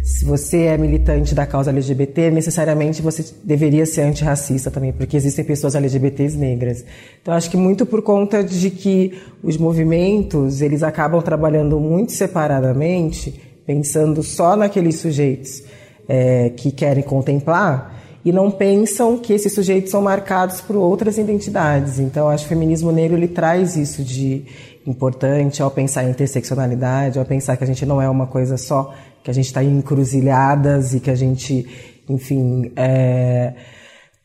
[0.02, 5.44] se você é militante da causa LGBT, necessariamente você deveria ser antirracista também, porque existem
[5.44, 6.86] pessoas LGBTs negras.
[7.22, 13.40] Então, acho que muito por conta de que os movimentos, eles acabam trabalhando muito separadamente,
[13.66, 15.64] pensando só naqueles sujeitos
[16.08, 22.00] é, que querem contemplar, e não pensam que esses sujeitos são marcados por outras identidades.
[22.00, 24.44] Então, acho que o feminismo negro ele traz isso de
[24.86, 28.94] importante ao pensar em interseccionalidade, ao pensar que a gente não é uma coisa só
[29.24, 31.68] que a gente está em encruzilhadas e que a gente,
[32.08, 33.54] enfim, é,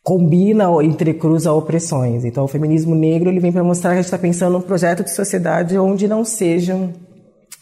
[0.03, 2.25] combina ou entrecruza opressões.
[2.25, 5.03] Então, o feminismo negro ele vem para mostrar que a gente está pensando num projeto
[5.03, 6.93] de sociedade onde não sejam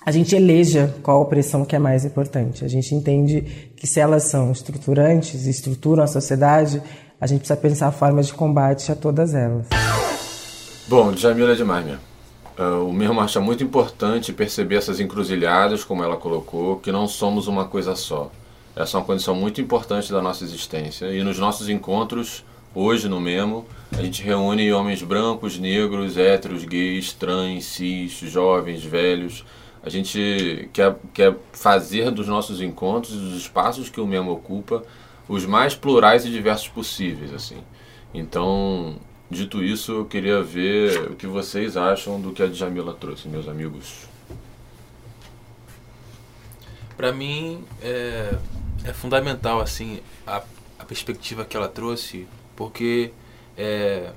[0.05, 2.65] a gente eleja qual opressão que é mais importante.
[2.65, 3.41] A gente entende
[3.77, 6.83] que se elas são estruturantes, estruturam a sociedade,
[7.21, 9.69] a gente precisa pensar formas de combate a todas elas.
[10.89, 12.12] Bom, Jamila é demais mesmo.
[12.59, 17.47] Uh, o mesmo acha muito importante perceber essas encruzilhadas, como ela colocou, que não somos
[17.47, 18.31] uma coisa só.
[18.77, 21.07] Essa é uma condição muito importante da nossa existência.
[21.07, 27.13] E nos nossos encontros, hoje no Memo, a gente reúne homens brancos, negros, héteros, gays,
[27.13, 29.45] trans, cis, jovens, velhos.
[29.83, 34.83] A gente quer, quer fazer dos nossos encontros, dos espaços que o Memo ocupa,
[35.29, 37.33] os mais plurais e diversos possíveis.
[37.33, 37.59] assim.
[38.15, 38.97] Então,
[39.33, 43.49] Dito isso, eu queria ver o que vocês acham do que a Djamila trouxe, meus
[43.49, 44.07] amigos.
[46.99, 48.37] Para mim, é,
[48.85, 50.43] é, fundamental assim a,
[50.79, 53.11] a, perspectiva que ela trouxe, porque
[53.57, 54.11] é,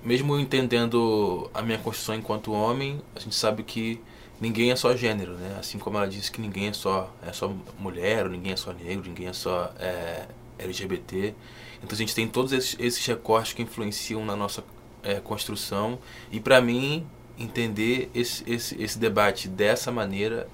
[0.00, 4.00] mesmo entendendo a minha construção enquanto homem, a gente sabe que
[4.40, 5.56] ninguém é só gênero, né?
[5.58, 9.08] Assim como ela disse que ninguém é só é só mulher, ninguém é só negro,
[9.08, 11.34] ninguém é só é, LGBT.
[11.82, 14.64] Então a gente tem todos esses, esses recortes que influenciam na nossa
[15.02, 15.98] é, construção.
[16.30, 17.06] E para mim,
[17.38, 20.48] entender esse, esse, esse debate dessa maneira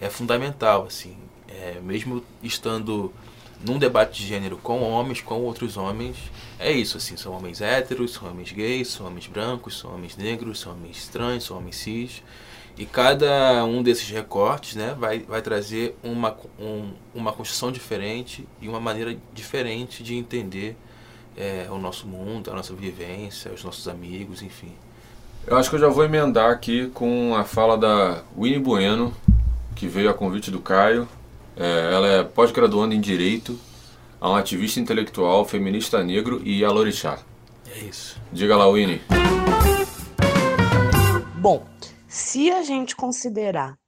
[0.00, 0.86] é fundamental.
[0.86, 1.16] assim
[1.48, 3.12] é, Mesmo estando
[3.64, 6.16] num debate de gênero com homens, com outros homens,
[6.58, 10.58] é isso, assim, são homens héteros, são homens gays, são homens brancos, são homens negros,
[10.58, 12.22] são homens trans, são homens cis.
[12.76, 18.68] E cada um desses recortes né, vai, vai trazer uma, um, uma construção diferente e
[18.68, 20.76] uma maneira diferente de entender
[21.36, 24.72] é, o nosso mundo, a nossa vivência, os nossos amigos, enfim.
[25.46, 29.12] Eu acho que eu já vou emendar aqui com a fala da Winnie Bueno,
[29.74, 31.08] que veio a convite do Caio.
[31.56, 33.58] É, ela é pós-graduanda em Direito,
[34.20, 37.18] é um ativista intelectual, feminista negro e alorixá.
[37.74, 38.16] É isso.
[38.32, 39.00] Diga lá, Winnie.
[41.34, 41.66] Bom,
[42.12, 43.78] se a gente considerar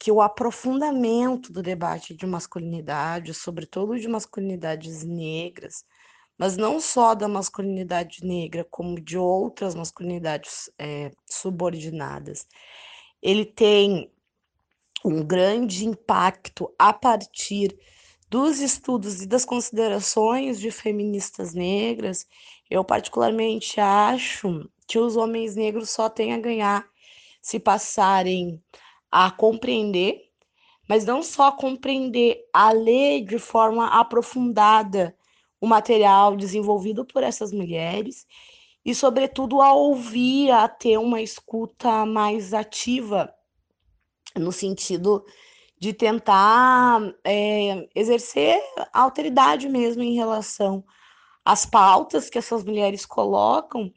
[0.00, 5.84] que o aprofundamento do debate de masculinidade, sobretudo de masculinidades negras,
[6.36, 12.48] mas não só da masculinidade negra, como de outras masculinidades é, subordinadas,
[13.22, 14.10] ele tem
[15.04, 17.78] um grande impacto a partir
[18.28, 22.26] dos estudos e das considerações de feministas negras.
[22.68, 26.84] Eu, particularmente, acho que os homens negros só têm a ganhar
[27.48, 28.62] se passarem
[29.10, 30.20] a compreender,
[30.86, 35.16] mas não só compreender, a ler de forma aprofundada
[35.58, 38.26] o material desenvolvido por essas mulheres
[38.84, 43.34] e, sobretudo, a ouvir, a ter uma escuta mais ativa,
[44.36, 45.24] no sentido
[45.80, 48.60] de tentar é, exercer
[48.92, 50.84] alteridade mesmo em relação
[51.42, 53.90] às pautas que essas mulheres colocam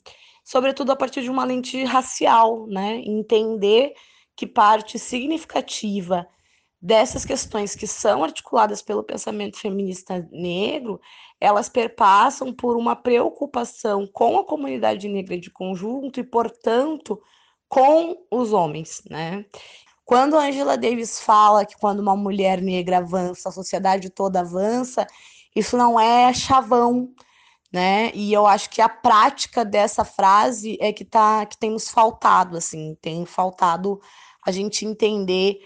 [0.43, 3.01] sobretudo a partir de uma lente racial, né?
[3.05, 3.93] Entender
[4.35, 6.27] que parte significativa
[6.81, 10.99] dessas questões que são articuladas pelo pensamento feminista negro,
[11.39, 17.21] elas perpassam por uma preocupação com a comunidade negra de conjunto e, portanto,
[17.69, 19.45] com os homens, né?
[20.03, 25.07] Quando Angela Davis fala que quando uma mulher negra avança, a sociedade toda avança,
[25.55, 27.13] isso não é chavão,
[27.71, 28.11] né?
[28.13, 32.57] E eu acho que a prática dessa frase é que tá que tem nos faltado,
[32.57, 34.01] assim, tem faltado
[34.45, 35.59] a gente entender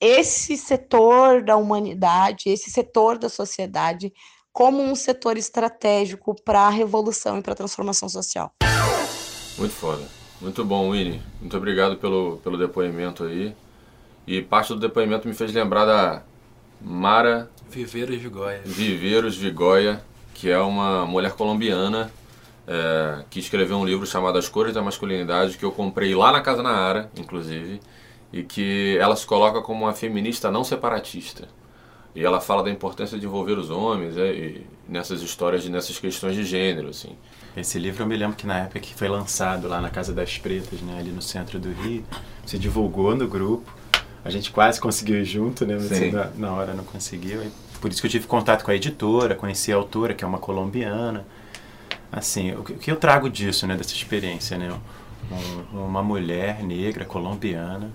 [0.00, 4.12] esse setor da humanidade, esse setor da sociedade
[4.52, 8.52] como um setor estratégico para a revolução e para a transformação social.
[9.58, 10.06] Muito foda.
[10.40, 11.22] Muito bom, Winnie.
[11.40, 13.54] Muito obrigado pelo, pelo depoimento aí.
[14.26, 16.22] E parte do depoimento me fez lembrar da
[16.80, 18.62] Mara Viveiros Vigoia.
[18.64, 20.04] Viveiros Vigoia,
[20.44, 22.10] que é uma mulher colombiana
[22.68, 26.42] é, que escreveu um livro chamado As Cores da Masculinidade, que eu comprei lá na
[26.42, 27.80] Casa na Ara, inclusive,
[28.30, 31.48] e que ela se coloca como uma feminista não separatista.
[32.14, 36.44] E ela fala da importância de envolver os homens é, nessas histórias, nessas questões de
[36.44, 37.16] gênero, assim.
[37.56, 40.36] Esse livro eu me lembro que na época que foi lançado lá na Casa das
[40.36, 42.04] Pretas, né, ali no centro do Rio,
[42.44, 43.72] se divulgou no grupo.
[44.22, 45.78] A gente quase conseguiu ir junto, né?
[45.78, 47.42] Mas na, na, hora não conseguiu.
[47.84, 50.38] Por isso que eu tive contato com a editora, conheci a autora, que é uma
[50.38, 51.22] colombiana.
[52.10, 54.74] Assim, o que eu trago disso, né, dessa experiência, né?
[55.30, 57.90] Um, uma mulher negra colombiana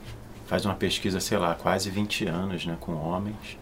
[0.45, 3.57] faz uma pesquisa, sei lá, quase 20 anos, né, com homens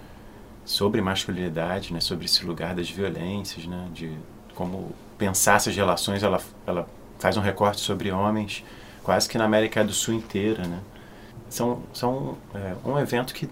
[0.65, 4.11] sobre masculinidade, né, sobre esse lugar das violências, né, de
[4.53, 8.65] como pensar essas relações, ela, ela faz um recorte sobre homens
[9.01, 10.81] quase que na América do Sul inteira, né.
[11.49, 13.47] São, são é, um evento que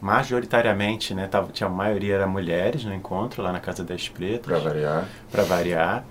[0.00, 4.46] majoritariamente, né, tava, tinha a maioria era mulheres no encontro lá na Casa das Pretas.
[4.46, 5.08] Para variar.
[5.30, 6.04] Para variar.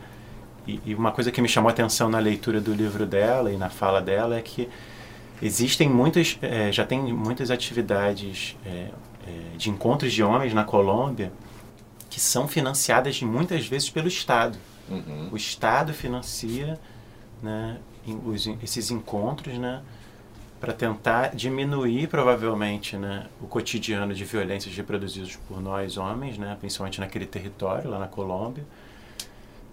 [0.68, 3.58] E, e, uma coisa que me chamou a atenção na leitura do livro dela e
[3.58, 4.68] na fala dela é que
[5.42, 8.70] existem muitas, é, já tem muitas atividades é,
[9.26, 11.32] é, de encontros de homens na Colômbia
[12.10, 14.58] que são financiadas muitas vezes pelo Estado.
[14.90, 15.30] Uhum.
[15.32, 16.80] O Estado financia
[17.42, 17.78] né,
[18.26, 19.82] os, esses encontros, né?
[20.60, 27.00] Para tentar diminuir provavelmente né, o cotidiano de violências reproduzidas por nós homens, né, principalmente
[27.00, 28.66] naquele território lá na Colômbia.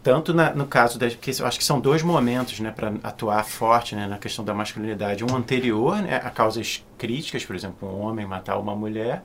[0.03, 1.15] Tanto na, no caso das.
[1.15, 4.53] Porque eu acho que são dois momentos né, para atuar forte né, na questão da
[4.53, 5.25] masculinidade.
[5.25, 9.23] Um anterior né, a causas críticas, por exemplo, um homem matar uma mulher,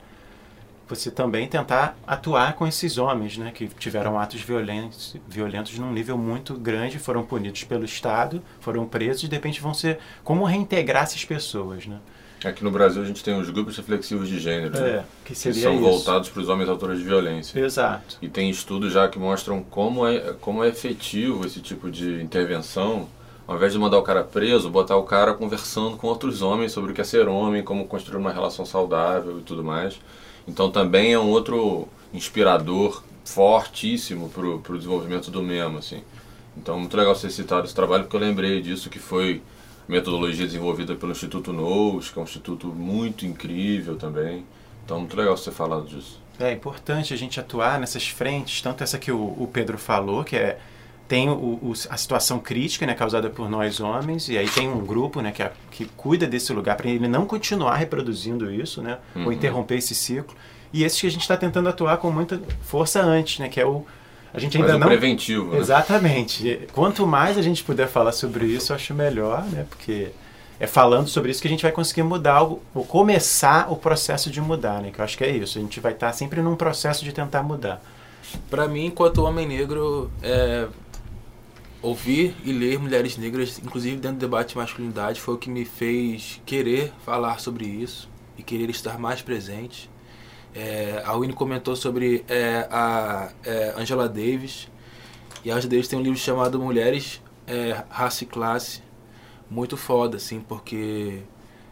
[0.96, 6.18] você também tentar atuar com esses homens, né, que tiveram atos violentos, violentos num nível
[6.18, 11.04] muito grande, foram punidos pelo Estado, foram presos e de repente vão ser como reintegrar
[11.04, 11.98] essas pessoas, né?
[12.44, 15.04] Aqui no Brasil a gente tem os grupos reflexivos de gênero, é, né?
[15.24, 15.78] que, que são isso.
[15.78, 17.60] voltados para os homens autores de violência.
[17.60, 18.16] Exato.
[18.22, 23.08] E tem estudos já que mostram como é, como é efetivo esse tipo de intervenção.
[23.46, 26.92] Ao invés de mandar o cara preso, botar o cara conversando com outros homens sobre
[26.92, 30.00] o que é ser homem, como construir uma relação saudável e tudo mais.
[30.46, 36.02] Então também é um outro inspirador fortíssimo para o desenvolvimento do MEMO, assim.
[36.56, 39.42] Então muito legal você citar esse trabalho porque eu lembrei disso que foi
[39.88, 44.44] metodologia desenvolvida pelo Instituto NOUS, que é um instituto muito incrível também.
[44.84, 46.20] Então muito legal você falar disso.
[46.38, 50.36] É importante a gente atuar nessas frentes, tanto essa que o, o Pedro falou, que
[50.36, 50.58] é
[51.10, 54.86] tem o, o, a situação crítica, né, causada por nós homens, e aí tem um
[54.86, 58.96] grupo, né, que, a, que cuida desse lugar para ele não continuar reproduzindo isso, né,
[59.16, 59.24] uhum.
[59.24, 60.36] ou interromper esse ciclo.
[60.72, 63.66] E esse que a gente está tentando atuar com muita força antes, né, que é
[63.66, 63.84] o
[64.32, 65.50] a gente ainda não preventivo.
[65.50, 65.58] Né?
[65.58, 66.60] Exatamente.
[66.72, 70.10] Quanto mais a gente puder falar sobre isso, eu acho melhor, né, porque
[70.60, 74.30] é falando sobre isso que a gente vai conseguir mudar algo, ou começar o processo
[74.30, 75.58] de mudar, né, que eu acho que é isso.
[75.58, 77.82] A gente vai estar sempre num processo de tentar mudar.
[78.48, 80.68] Para mim, enquanto homem negro, é,
[81.82, 85.64] ouvir e ler mulheres negras, inclusive dentro do debate de masculinidade, foi o que me
[85.64, 89.90] fez querer falar sobre isso e querer estar mais presente.
[90.54, 94.68] É, a Winnie comentou sobre é, a é, Angela Davis,
[95.44, 98.82] e a Angela Davis tem um livro chamado Mulheres, é, Raça e Classe,
[99.48, 101.22] muito foda, assim, porque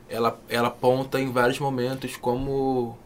[0.08, 2.96] ela, ela aponta em vários momentos como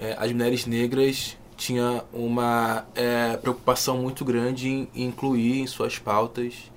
[0.00, 6.70] é, as mulheres negras tinha uma é, preocupação muito grande em incluir em suas pautas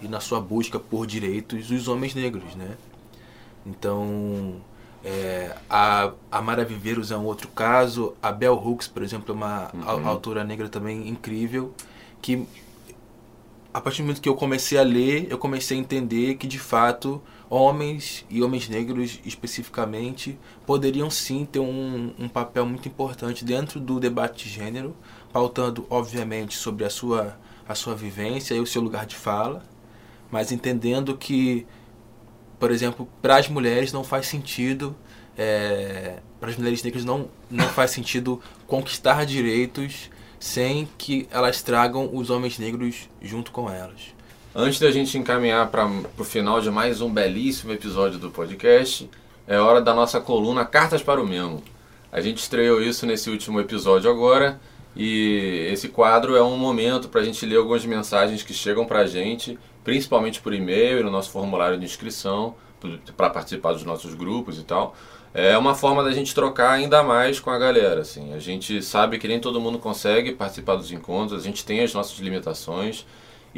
[0.00, 2.76] e na sua busca por direitos os homens negros, né?
[3.64, 4.56] Então,
[5.04, 9.36] é, a, a Mara Viveiros é um outro caso, a Bell Hooks, por exemplo, é
[9.36, 10.08] uma uhum.
[10.08, 11.72] autora negra também incrível,
[12.20, 12.46] que
[13.72, 16.58] a partir do momento que eu comecei a ler, eu comecei a entender que de
[16.58, 23.80] fato homens e homens negros especificamente poderiam sim ter um, um papel muito importante dentro
[23.80, 24.94] do debate de gênero,
[25.32, 29.62] pautando obviamente sobre a sua, a sua vivência e o seu lugar de fala,
[30.30, 31.66] mas entendendo que,
[32.58, 34.94] por exemplo, para as mulheres não faz sentido,
[35.36, 42.10] é, para as mulheres negras não, não faz sentido conquistar direitos sem que elas tragam
[42.12, 44.17] os homens negros junto com elas.
[44.60, 45.88] Antes da gente encaminhar para
[46.18, 49.08] o final de mais um belíssimo episódio do podcast,
[49.46, 51.62] é hora da nossa coluna Cartas para o Memo.
[52.10, 54.60] A gente estreou isso nesse último episódio agora
[54.96, 59.02] e esse quadro é um momento para a gente ler algumas mensagens que chegam para
[59.02, 62.56] a gente, principalmente por e-mail no nosso formulário de inscrição
[63.16, 64.96] para participar dos nossos grupos e tal.
[65.32, 68.00] É uma forma da gente trocar ainda mais com a galera.
[68.00, 68.34] Assim.
[68.34, 71.94] A gente sabe que nem todo mundo consegue participar dos encontros, a gente tem as
[71.94, 73.06] nossas limitações.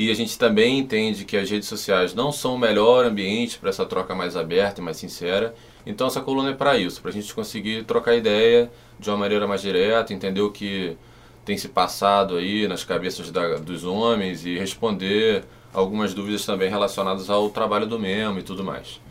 [0.01, 3.69] E a gente também entende que as redes sociais não são o melhor ambiente para
[3.69, 5.55] essa troca mais aberta e mais sincera.
[5.85, 9.47] Então essa coluna é para isso, para a gente conseguir trocar ideia de uma maneira
[9.47, 10.97] mais direta, entender o que
[11.45, 17.29] tem se passado aí nas cabeças da, dos homens e responder algumas dúvidas também relacionadas
[17.29, 19.03] ao trabalho do Memo e tudo mais.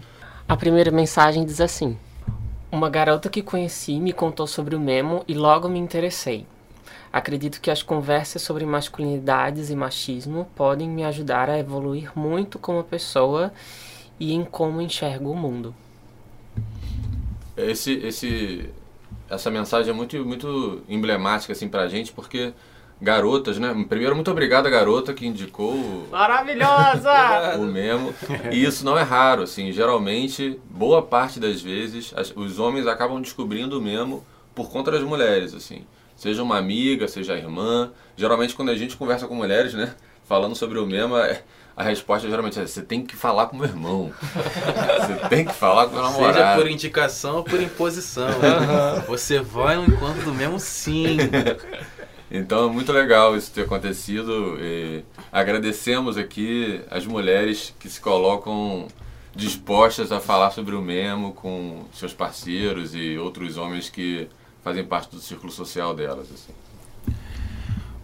[0.48, 1.96] A primeira mensagem diz assim:
[2.72, 6.48] Uma garota que conheci me contou sobre o Memo e logo me interessei.
[7.12, 12.84] Acredito que as conversas sobre masculinidades e machismo podem me ajudar a evoluir muito como
[12.84, 13.52] pessoa
[14.20, 15.74] e em como enxergo o mundo.
[17.58, 18.70] Esse, esse,
[19.28, 22.54] essa mensagem é muito, muito emblemática assim pra gente, porque
[23.02, 23.74] garotas, né?
[23.90, 27.58] Primeiro, muito obrigado garota que indicou Maravilhosa!
[27.58, 28.14] o memo.
[28.52, 33.20] E isso não é raro, assim, geralmente, boa parte das vezes, as, os homens acabam
[33.20, 35.86] descobrindo o memo por conta das mulheres, assim
[36.20, 37.92] seja uma amiga, seja a irmã.
[38.16, 39.96] Geralmente quando a gente conversa com mulheres, né,
[40.28, 41.42] falando sobre o mesmo, é,
[41.76, 44.12] a resposta geralmente é: você tem que falar com meu irmão.
[44.22, 46.34] você tem que falar com meu namorado.
[46.34, 48.28] Seja por indicação ou por imposição.
[48.28, 49.02] Uhum.
[49.08, 51.18] Você vai no encontro do mesmo sim.
[52.32, 54.56] Então é muito legal isso ter acontecido.
[54.62, 58.88] E agradecemos aqui as mulheres que se colocam
[59.36, 64.28] dispostas a falar sobre o Memo com seus parceiros e outros homens que
[64.70, 66.28] fazem parte do círculo social delas.
[66.32, 66.54] Assim.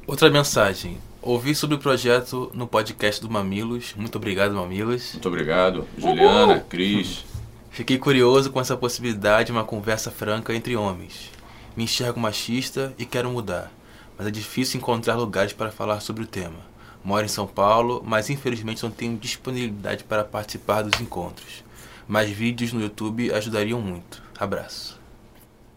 [0.08, 0.98] Outra mensagem.
[1.22, 3.94] Ouvi sobre o projeto no podcast do Mamilos.
[3.96, 5.14] Muito obrigado, Mamilos.
[5.14, 6.64] Muito obrigado, Juliana, Uhul.
[6.68, 7.24] Cris.
[7.70, 11.32] Fiquei curioso com essa possibilidade de uma conversa franca entre homens.
[11.78, 13.72] Me enxergo machista e quero mudar,
[14.18, 16.60] mas é difícil encontrar lugares para falar sobre o tema.
[17.04, 21.64] Moro em São Paulo, mas infelizmente não tenho disponibilidade para participar dos encontros.
[22.08, 24.24] Mais vídeos no YouTube ajudariam muito.
[24.40, 25.00] Abraço.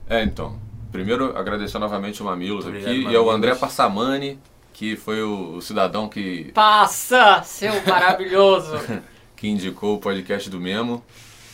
[0.09, 0.68] É, então.
[0.91, 3.13] Primeiro, agradecer novamente o Mamilos Obrigado, aqui Mamilos.
[3.13, 4.39] e ao André Passamani,
[4.73, 6.51] que foi o, o cidadão que.
[6.55, 8.79] Passa, seu maravilhoso!
[9.37, 11.03] que indicou o podcast do Memo.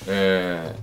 [0.07, 0.75] É,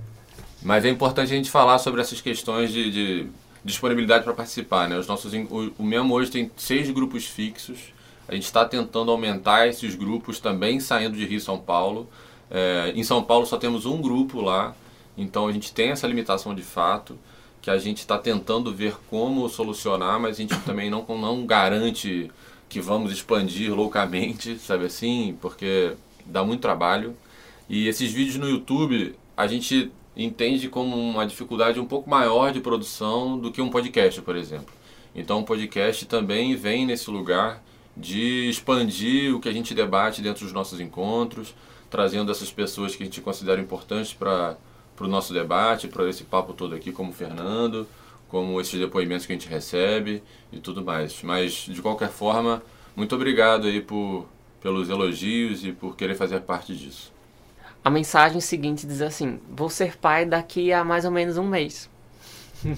[0.62, 3.26] mas é importante a gente falar sobre essas questões de, de
[3.64, 4.88] disponibilidade para participar.
[4.88, 4.96] Né?
[4.96, 7.92] Os nossos, o, o Memo hoje tem seis grupos fixos.
[8.28, 12.08] A gente está tentando aumentar esses grupos também saindo de Rio e São Paulo.
[12.50, 14.74] É, em São Paulo só temos um grupo lá,
[15.16, 17.18] então a gente tem essa limitação de fato
[17.62, 22.30] que a gente está tentando ver como solucionar, mas a gente também não, não garante
[22.68, 25.94] que vamos expandir loucamente, sabe assim, porque
[26.26, 27.16] dá muito trabalho.
[27.68, 32.60] E esses vídeos no YouTube a gente entende como uma dificuldade um pouco maior de
[32.60, 34.74] produção do que um podcast, por exemplo.
[35.14, 37.62] Então o podcast também vem nesse lugar
[37.96, 41.54] de expandir o que a gente debate dentro dos nossos encontros,
[41.90, 44.56] trazendo essas pessoas que a gente considera importantes para
[45.04, 47.86] o nosso debate, para esse papo todo aqui, como o Fernando,
[48.28, 51.22] como esses depoimentos que a gente recebe e tudo mais.
[51.22, 52.62] Mas, de qualquer forma,
[52.96, 54.26] muito obrigado aí por,
[54.60, 57.12] pelos elogios e por querer fazer parte disso.
[57.84, 61.90] A mensagem seguinte diz assim: Vou ser pai daqui a mais ou menos um mês.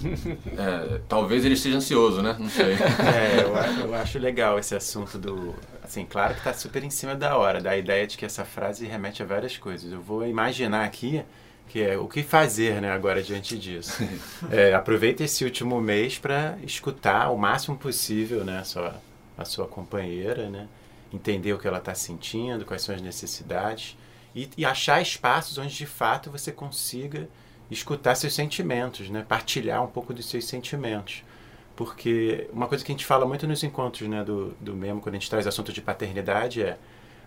[0.57, 2.35] É, talvez ele esteja ansioso, né?
[2.39, 2.73] Não sei.
[3.05, 5.53] É, eu, acho, eu acho legal esse assunto do.
[5.83, 8.85] Assim, claro que está super em cima da hora, da ideia de que essa frase
[8.85, 9.91] remete a várias coisas.
[9.91, 11.23] Eu vou imaginar aqui
[11.67, 14.03] que é o que fazer né, agora diante disso.
[14.51, 19.01] É, aproveita esse último mês para escutar o máximo possível né, a, sua,
[19.37, 20.67] a sua companheira, né,
[21.11, 23.97] entender o que ela está sentindo, quais são as necessidades
[24.35, 27.29] e, e achar espaços onde de fato você consiga
[27.71, 29.25] escutar seus sentimentos, né?
[29.27, 31.23] partilhar um pouco dos seus sentimentos.
[31.75, 35.15] Porque uma coisa que a gente fala muito nos encontros né, do, do mesmo, quando
[35.15, 36.77] a gente traz assunto de paternidade, é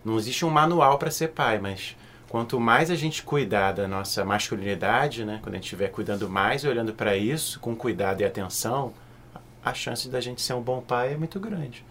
[0.04, 1.96] não existe um manual para ser pai, mas
[2.28, 6.62] quanto mais a gente cuidar da nossa masculinidade, né, quando a gente estiver cuidando mais
[6.62, 8.92] e olhando para isso com cuidado e atenção,
[9.64, 11.84] a chance da gente ser um bom pai é muito grande.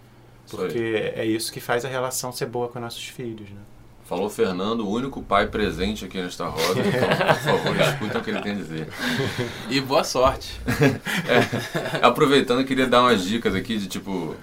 [0.49, 3.49] Porque é isso que faz a relação ser boa com nossos filhos.
[3.49, 3.59] Né?
[4.05, 6.79] Falou Fernando, o único pai presente aqui nesta roda.
[6.87, 8.87] Então, por favor, escutem o que ele tem a dizer.
[9.69, 10.59] E boa sorte.
[11.27, 14.35] É, aproveitando, eu queria dar umas dicas aqui de tipo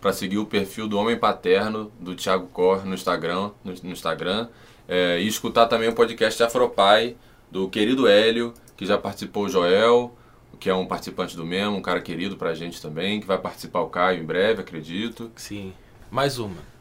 [0.00, 4.48] para seguir o perfil do Homem Paterno do Thiago Cor no Instagram, no, no Instagram,
[4.88, 7.16] é, e escutar também o podcast Afropai
[7.50, 10.16] do querido Hélio, que já participou o Joel,
[10.58, 13.80] que é um participante do mesmo, um cara querido pra gente também, que vai participar
[13.80, 15.30] o Caio em breve, acredito.
[15.36, 15.72] Sim.
[16.10, 16.76] Mais uma.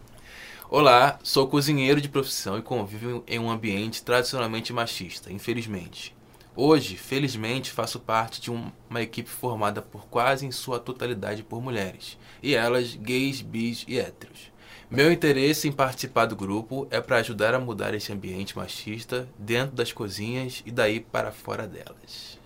[0.69, 6.15] Olá, sou cozinheiro de profissão e convivo em um ambiente tradicionalmente machista, infelizmente.
[6.55, 12.17] Hoje, felizmente, faço parte de uma equipe formada por quase em sua totalidade por mulheres,
[12.41, 14.51] e elas gays, bis e héteros.
[14.95, 19.75] Meu interesse em participar do grupo é para ajudar a mudar esse ambiente machista dentro
[19.75, 22.39] das cozinhas e daí para fora delas.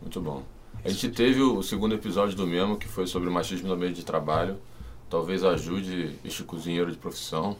[0.00, 0.44] Muito bom.
[0.84, 4.04] A gente teve o segundo episódio do mesmo, que foi sobre machismo no ambiente de
[4.04, 4.56] trabalho
[5.08, 7.56] talvez ajude este cozinheiro de profissão.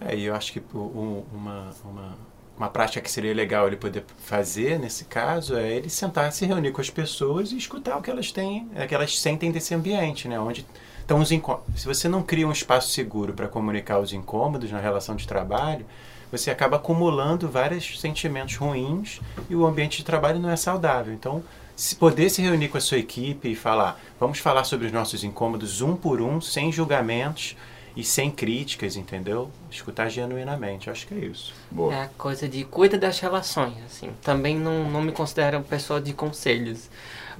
[0.00, 2.18] É, e eu acho que uma, uma,
[2.56, 6.72] uma prática que seria legal ele poder fazer nesse caso é ele sentar, se reunir
[6.72, 10.28] com as pessoas e escutar o que elas têm, é, que elas sentem desse ambiente,
[10.28, 10.38] né?
[10.38, 10.66] Onde
[11.04, 15.14] estão os Se você não cria um espaço seguro para comunicar os incômodos na relação
[15.14, 15.84] de trabalho,
[16.32, 21.12] você acaba acumulando vários sentimentos ruins e o ambiente de trabalho não é saudável.
[21.12, 21.44] Então,
[21.76, 25.22] se poder se reunir com a sua equipe e falar, vamos falar sobre os nossos
[25.22, 27.56] incômodos um por um, sem julgamentos
[27.96, 29.50] e sem críticas, entendeu?
[29.70, 31.52] Escutar genuinamente, acho que é isso.
[31.70, 31.94] Boa.
[31.94, 34.10] É a coisa de cuida das relações, assim.
[34.22, 36.88] Também não, não me considero uma pessoa de conselhos,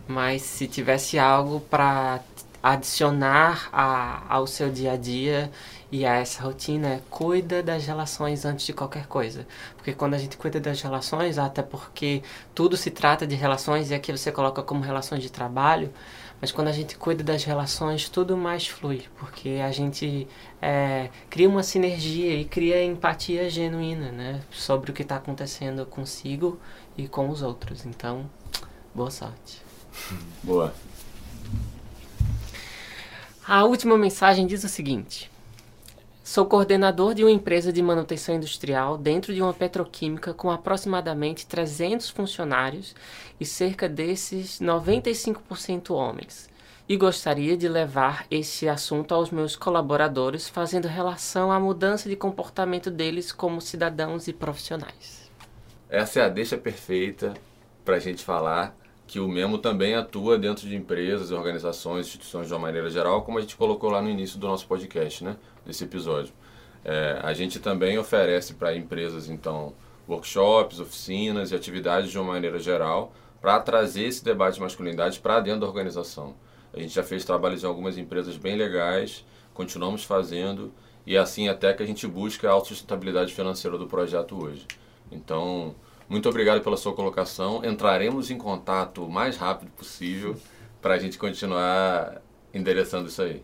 [0.06, 2.20] mas se tivesse algo para
[2.64, 5.52] adicionar a, ao seu dia a dia
[5.92, 9.46] e a essa rotina é cuida das relações antes de qualquer coisa.
[9.76, 12.22] Porque quando a gente cuida das relações, até porque
[12.54, 15.92] tudo se trata de relações e aqui você coloca como relações de trabalho,
[16.40, 20.26] mas quando a gente cuida das relações, tudo mais flui, porque a gente
[20.62, 24.40] é, cria uma sinergia e cria empatia genuína, né?
[24.50, 26.58] Sobre o que está acontecendo consigo
[26.96, 27.84] e com os outros.
[27.84, 28.24] Então,
[28.94, 29.62] boa sorte.
[30.42, 30.74] Boa.
[33.46, 35.30] A última mensagem diz o seguinte:
[36.22, 42.08] Sou coordenador de uma empresa de manutenção industrial dentro de uma petroquímica com aproximadamente 300
[42.08, 42.94] funcionários
[43.38, 46.48] e cerca desses 95% homens.
[46.88, 52.90] E gostaria de levar esse assunto aos meus colaboradores, fazendo relação à mudança de comportamento
[52.90, 55.30] deles como cidadãos e profissionais.
[55.90, 57.34] Essa é a deixa perfeita
[57.84, 58.74] para a gente falar
[59.14, 63.38] que o Memo também atua dentro de empresas, organizações, instituições de uma maneira geral, como
[63.38, 65.36] a gente colocou lá no início do nosso podcast, né?
[65.64, 66.34] Desse episódio.
[66.84, 69.72] É, a gente também oferece para empresas, então,
[70.08, 75.38] workshops, oficinas e atividades de uma maneira geral para trazer esse debate de masculinidade para
[75.38, 76.34] dentro da organização.
[76.72, 80.72] A gente já fez trabalhos em algumas empresas bem legais, continuamos fazendo
[81.06, 84.66] e é assim até que a gente busca a autossustentabilidade financeira do projeto hoje.
[85.12, 85.76] Então,
[86.08, 87.64] muito obrigado pela sua colocação.
[87.64, 90.36] Entraremos em contato o mais rápido possível
[90.80, 92.20] para a gente continuar
[92.52, 93.42] endereçando isso aí.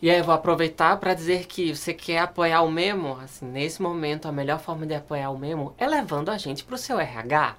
[0.00, 3.82] E aí eu vou aproveitar para dizer que você quer apoiar o Memo, assim, nesse
[3.82, 7.00] momento a melhor forma de apoiar o Memo é levando a gente para o seu
[7.00, 7.56] RH.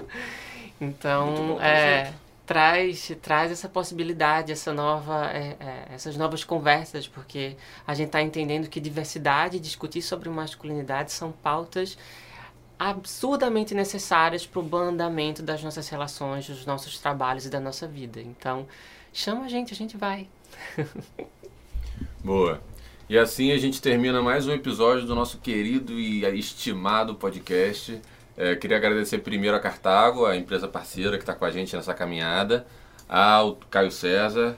[0.78, 2.12] então, é,
[2.44, 7.56] traz, traz essa possibilidade, essa nova, é, é, essas novas conversas, porque
[7.86, 11.96] a gente está entendendo que diversidade e discutir sobre masculinidade são pautas
[12.78, 17.86] absurdamente necessárias para o bom andamento das nossas relações, dos nossos trabalhos e da nossa
[17.86, 18.20] vida.
[18.20, 18.66] Então,
[19.12, 20.28] chama a gente, a gente vai.
[22.22, 22.60] Boa.
[23.08, 28.00] E assim a gente termina mais um episódio do nosso querido e estimado podcast.
[28.36, 31.94] É, queria agradecer primeiro a Cartago, a empresa parceira que está com a gente nessa
[31.94, 32.66] caminhada,
[33.08, 34.56] ao Caio César,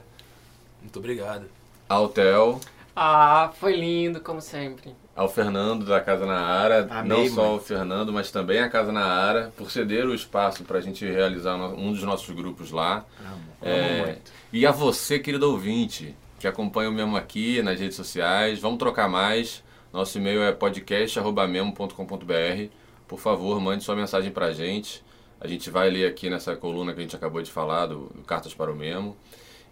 [0.81, 1.49] Muito obrigado.
[1.89, 2.59] ao Theo,
[2.95, 4.95] Ah, foi lindo, como sempre.
[5.21, 7.51] Ao Fernando da Casa na Ara, Amei, não só mãe.
[7.51, 11.05] ao Fernando, mas também a Casa na Ara, por ceder o espaço para a gente
[11.05, 13.05] realizar um dos nossos grupos lá.
[13.19, 14.31] Amo, É, amo muito.
[14.51, 19.07] E a você, querido ouvinte, que acompanha o Memo aqui nas redes sociais, vamos trocar
[19.07, 19.63] mais.
[19.93, 22.69] Nosso e-mail é podcast.memo.com.br.
[23.07, 25.03] Por favor, mande sua mensagem pra gente.
[25.39, 28.21] A gente vai ler aqui nessa coluna que a gente acabou de falar, do, do
[28.23, 29.17] Cartas para o Memo.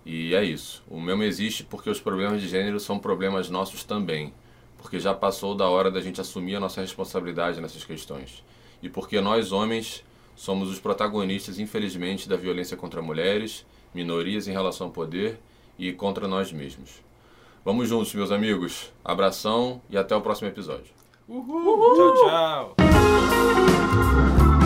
[0.05, 0.83] E é isso.
[0.89, 4.33] O Memo existe porque os problemas de gênero são problemas nossos também.
[4.81, 8.43] Porque já passou da hora da gente assumir a nossa responsabilidade nessas questões.
[8.81, 10.03] E porque nós, homens,
[10.35, 15.39] somos os protagonistas, infelizmente, da violência contra mulheres, minorias em relação ao poder
[15.77, 17.03] e contra nós mesmos.
[17.63, 18.91] Vamos juntos, meus amigos.
[19.03, 20.93] Abração e até o próximo episódio.
[21.27, 24.58] Tchau, tchau.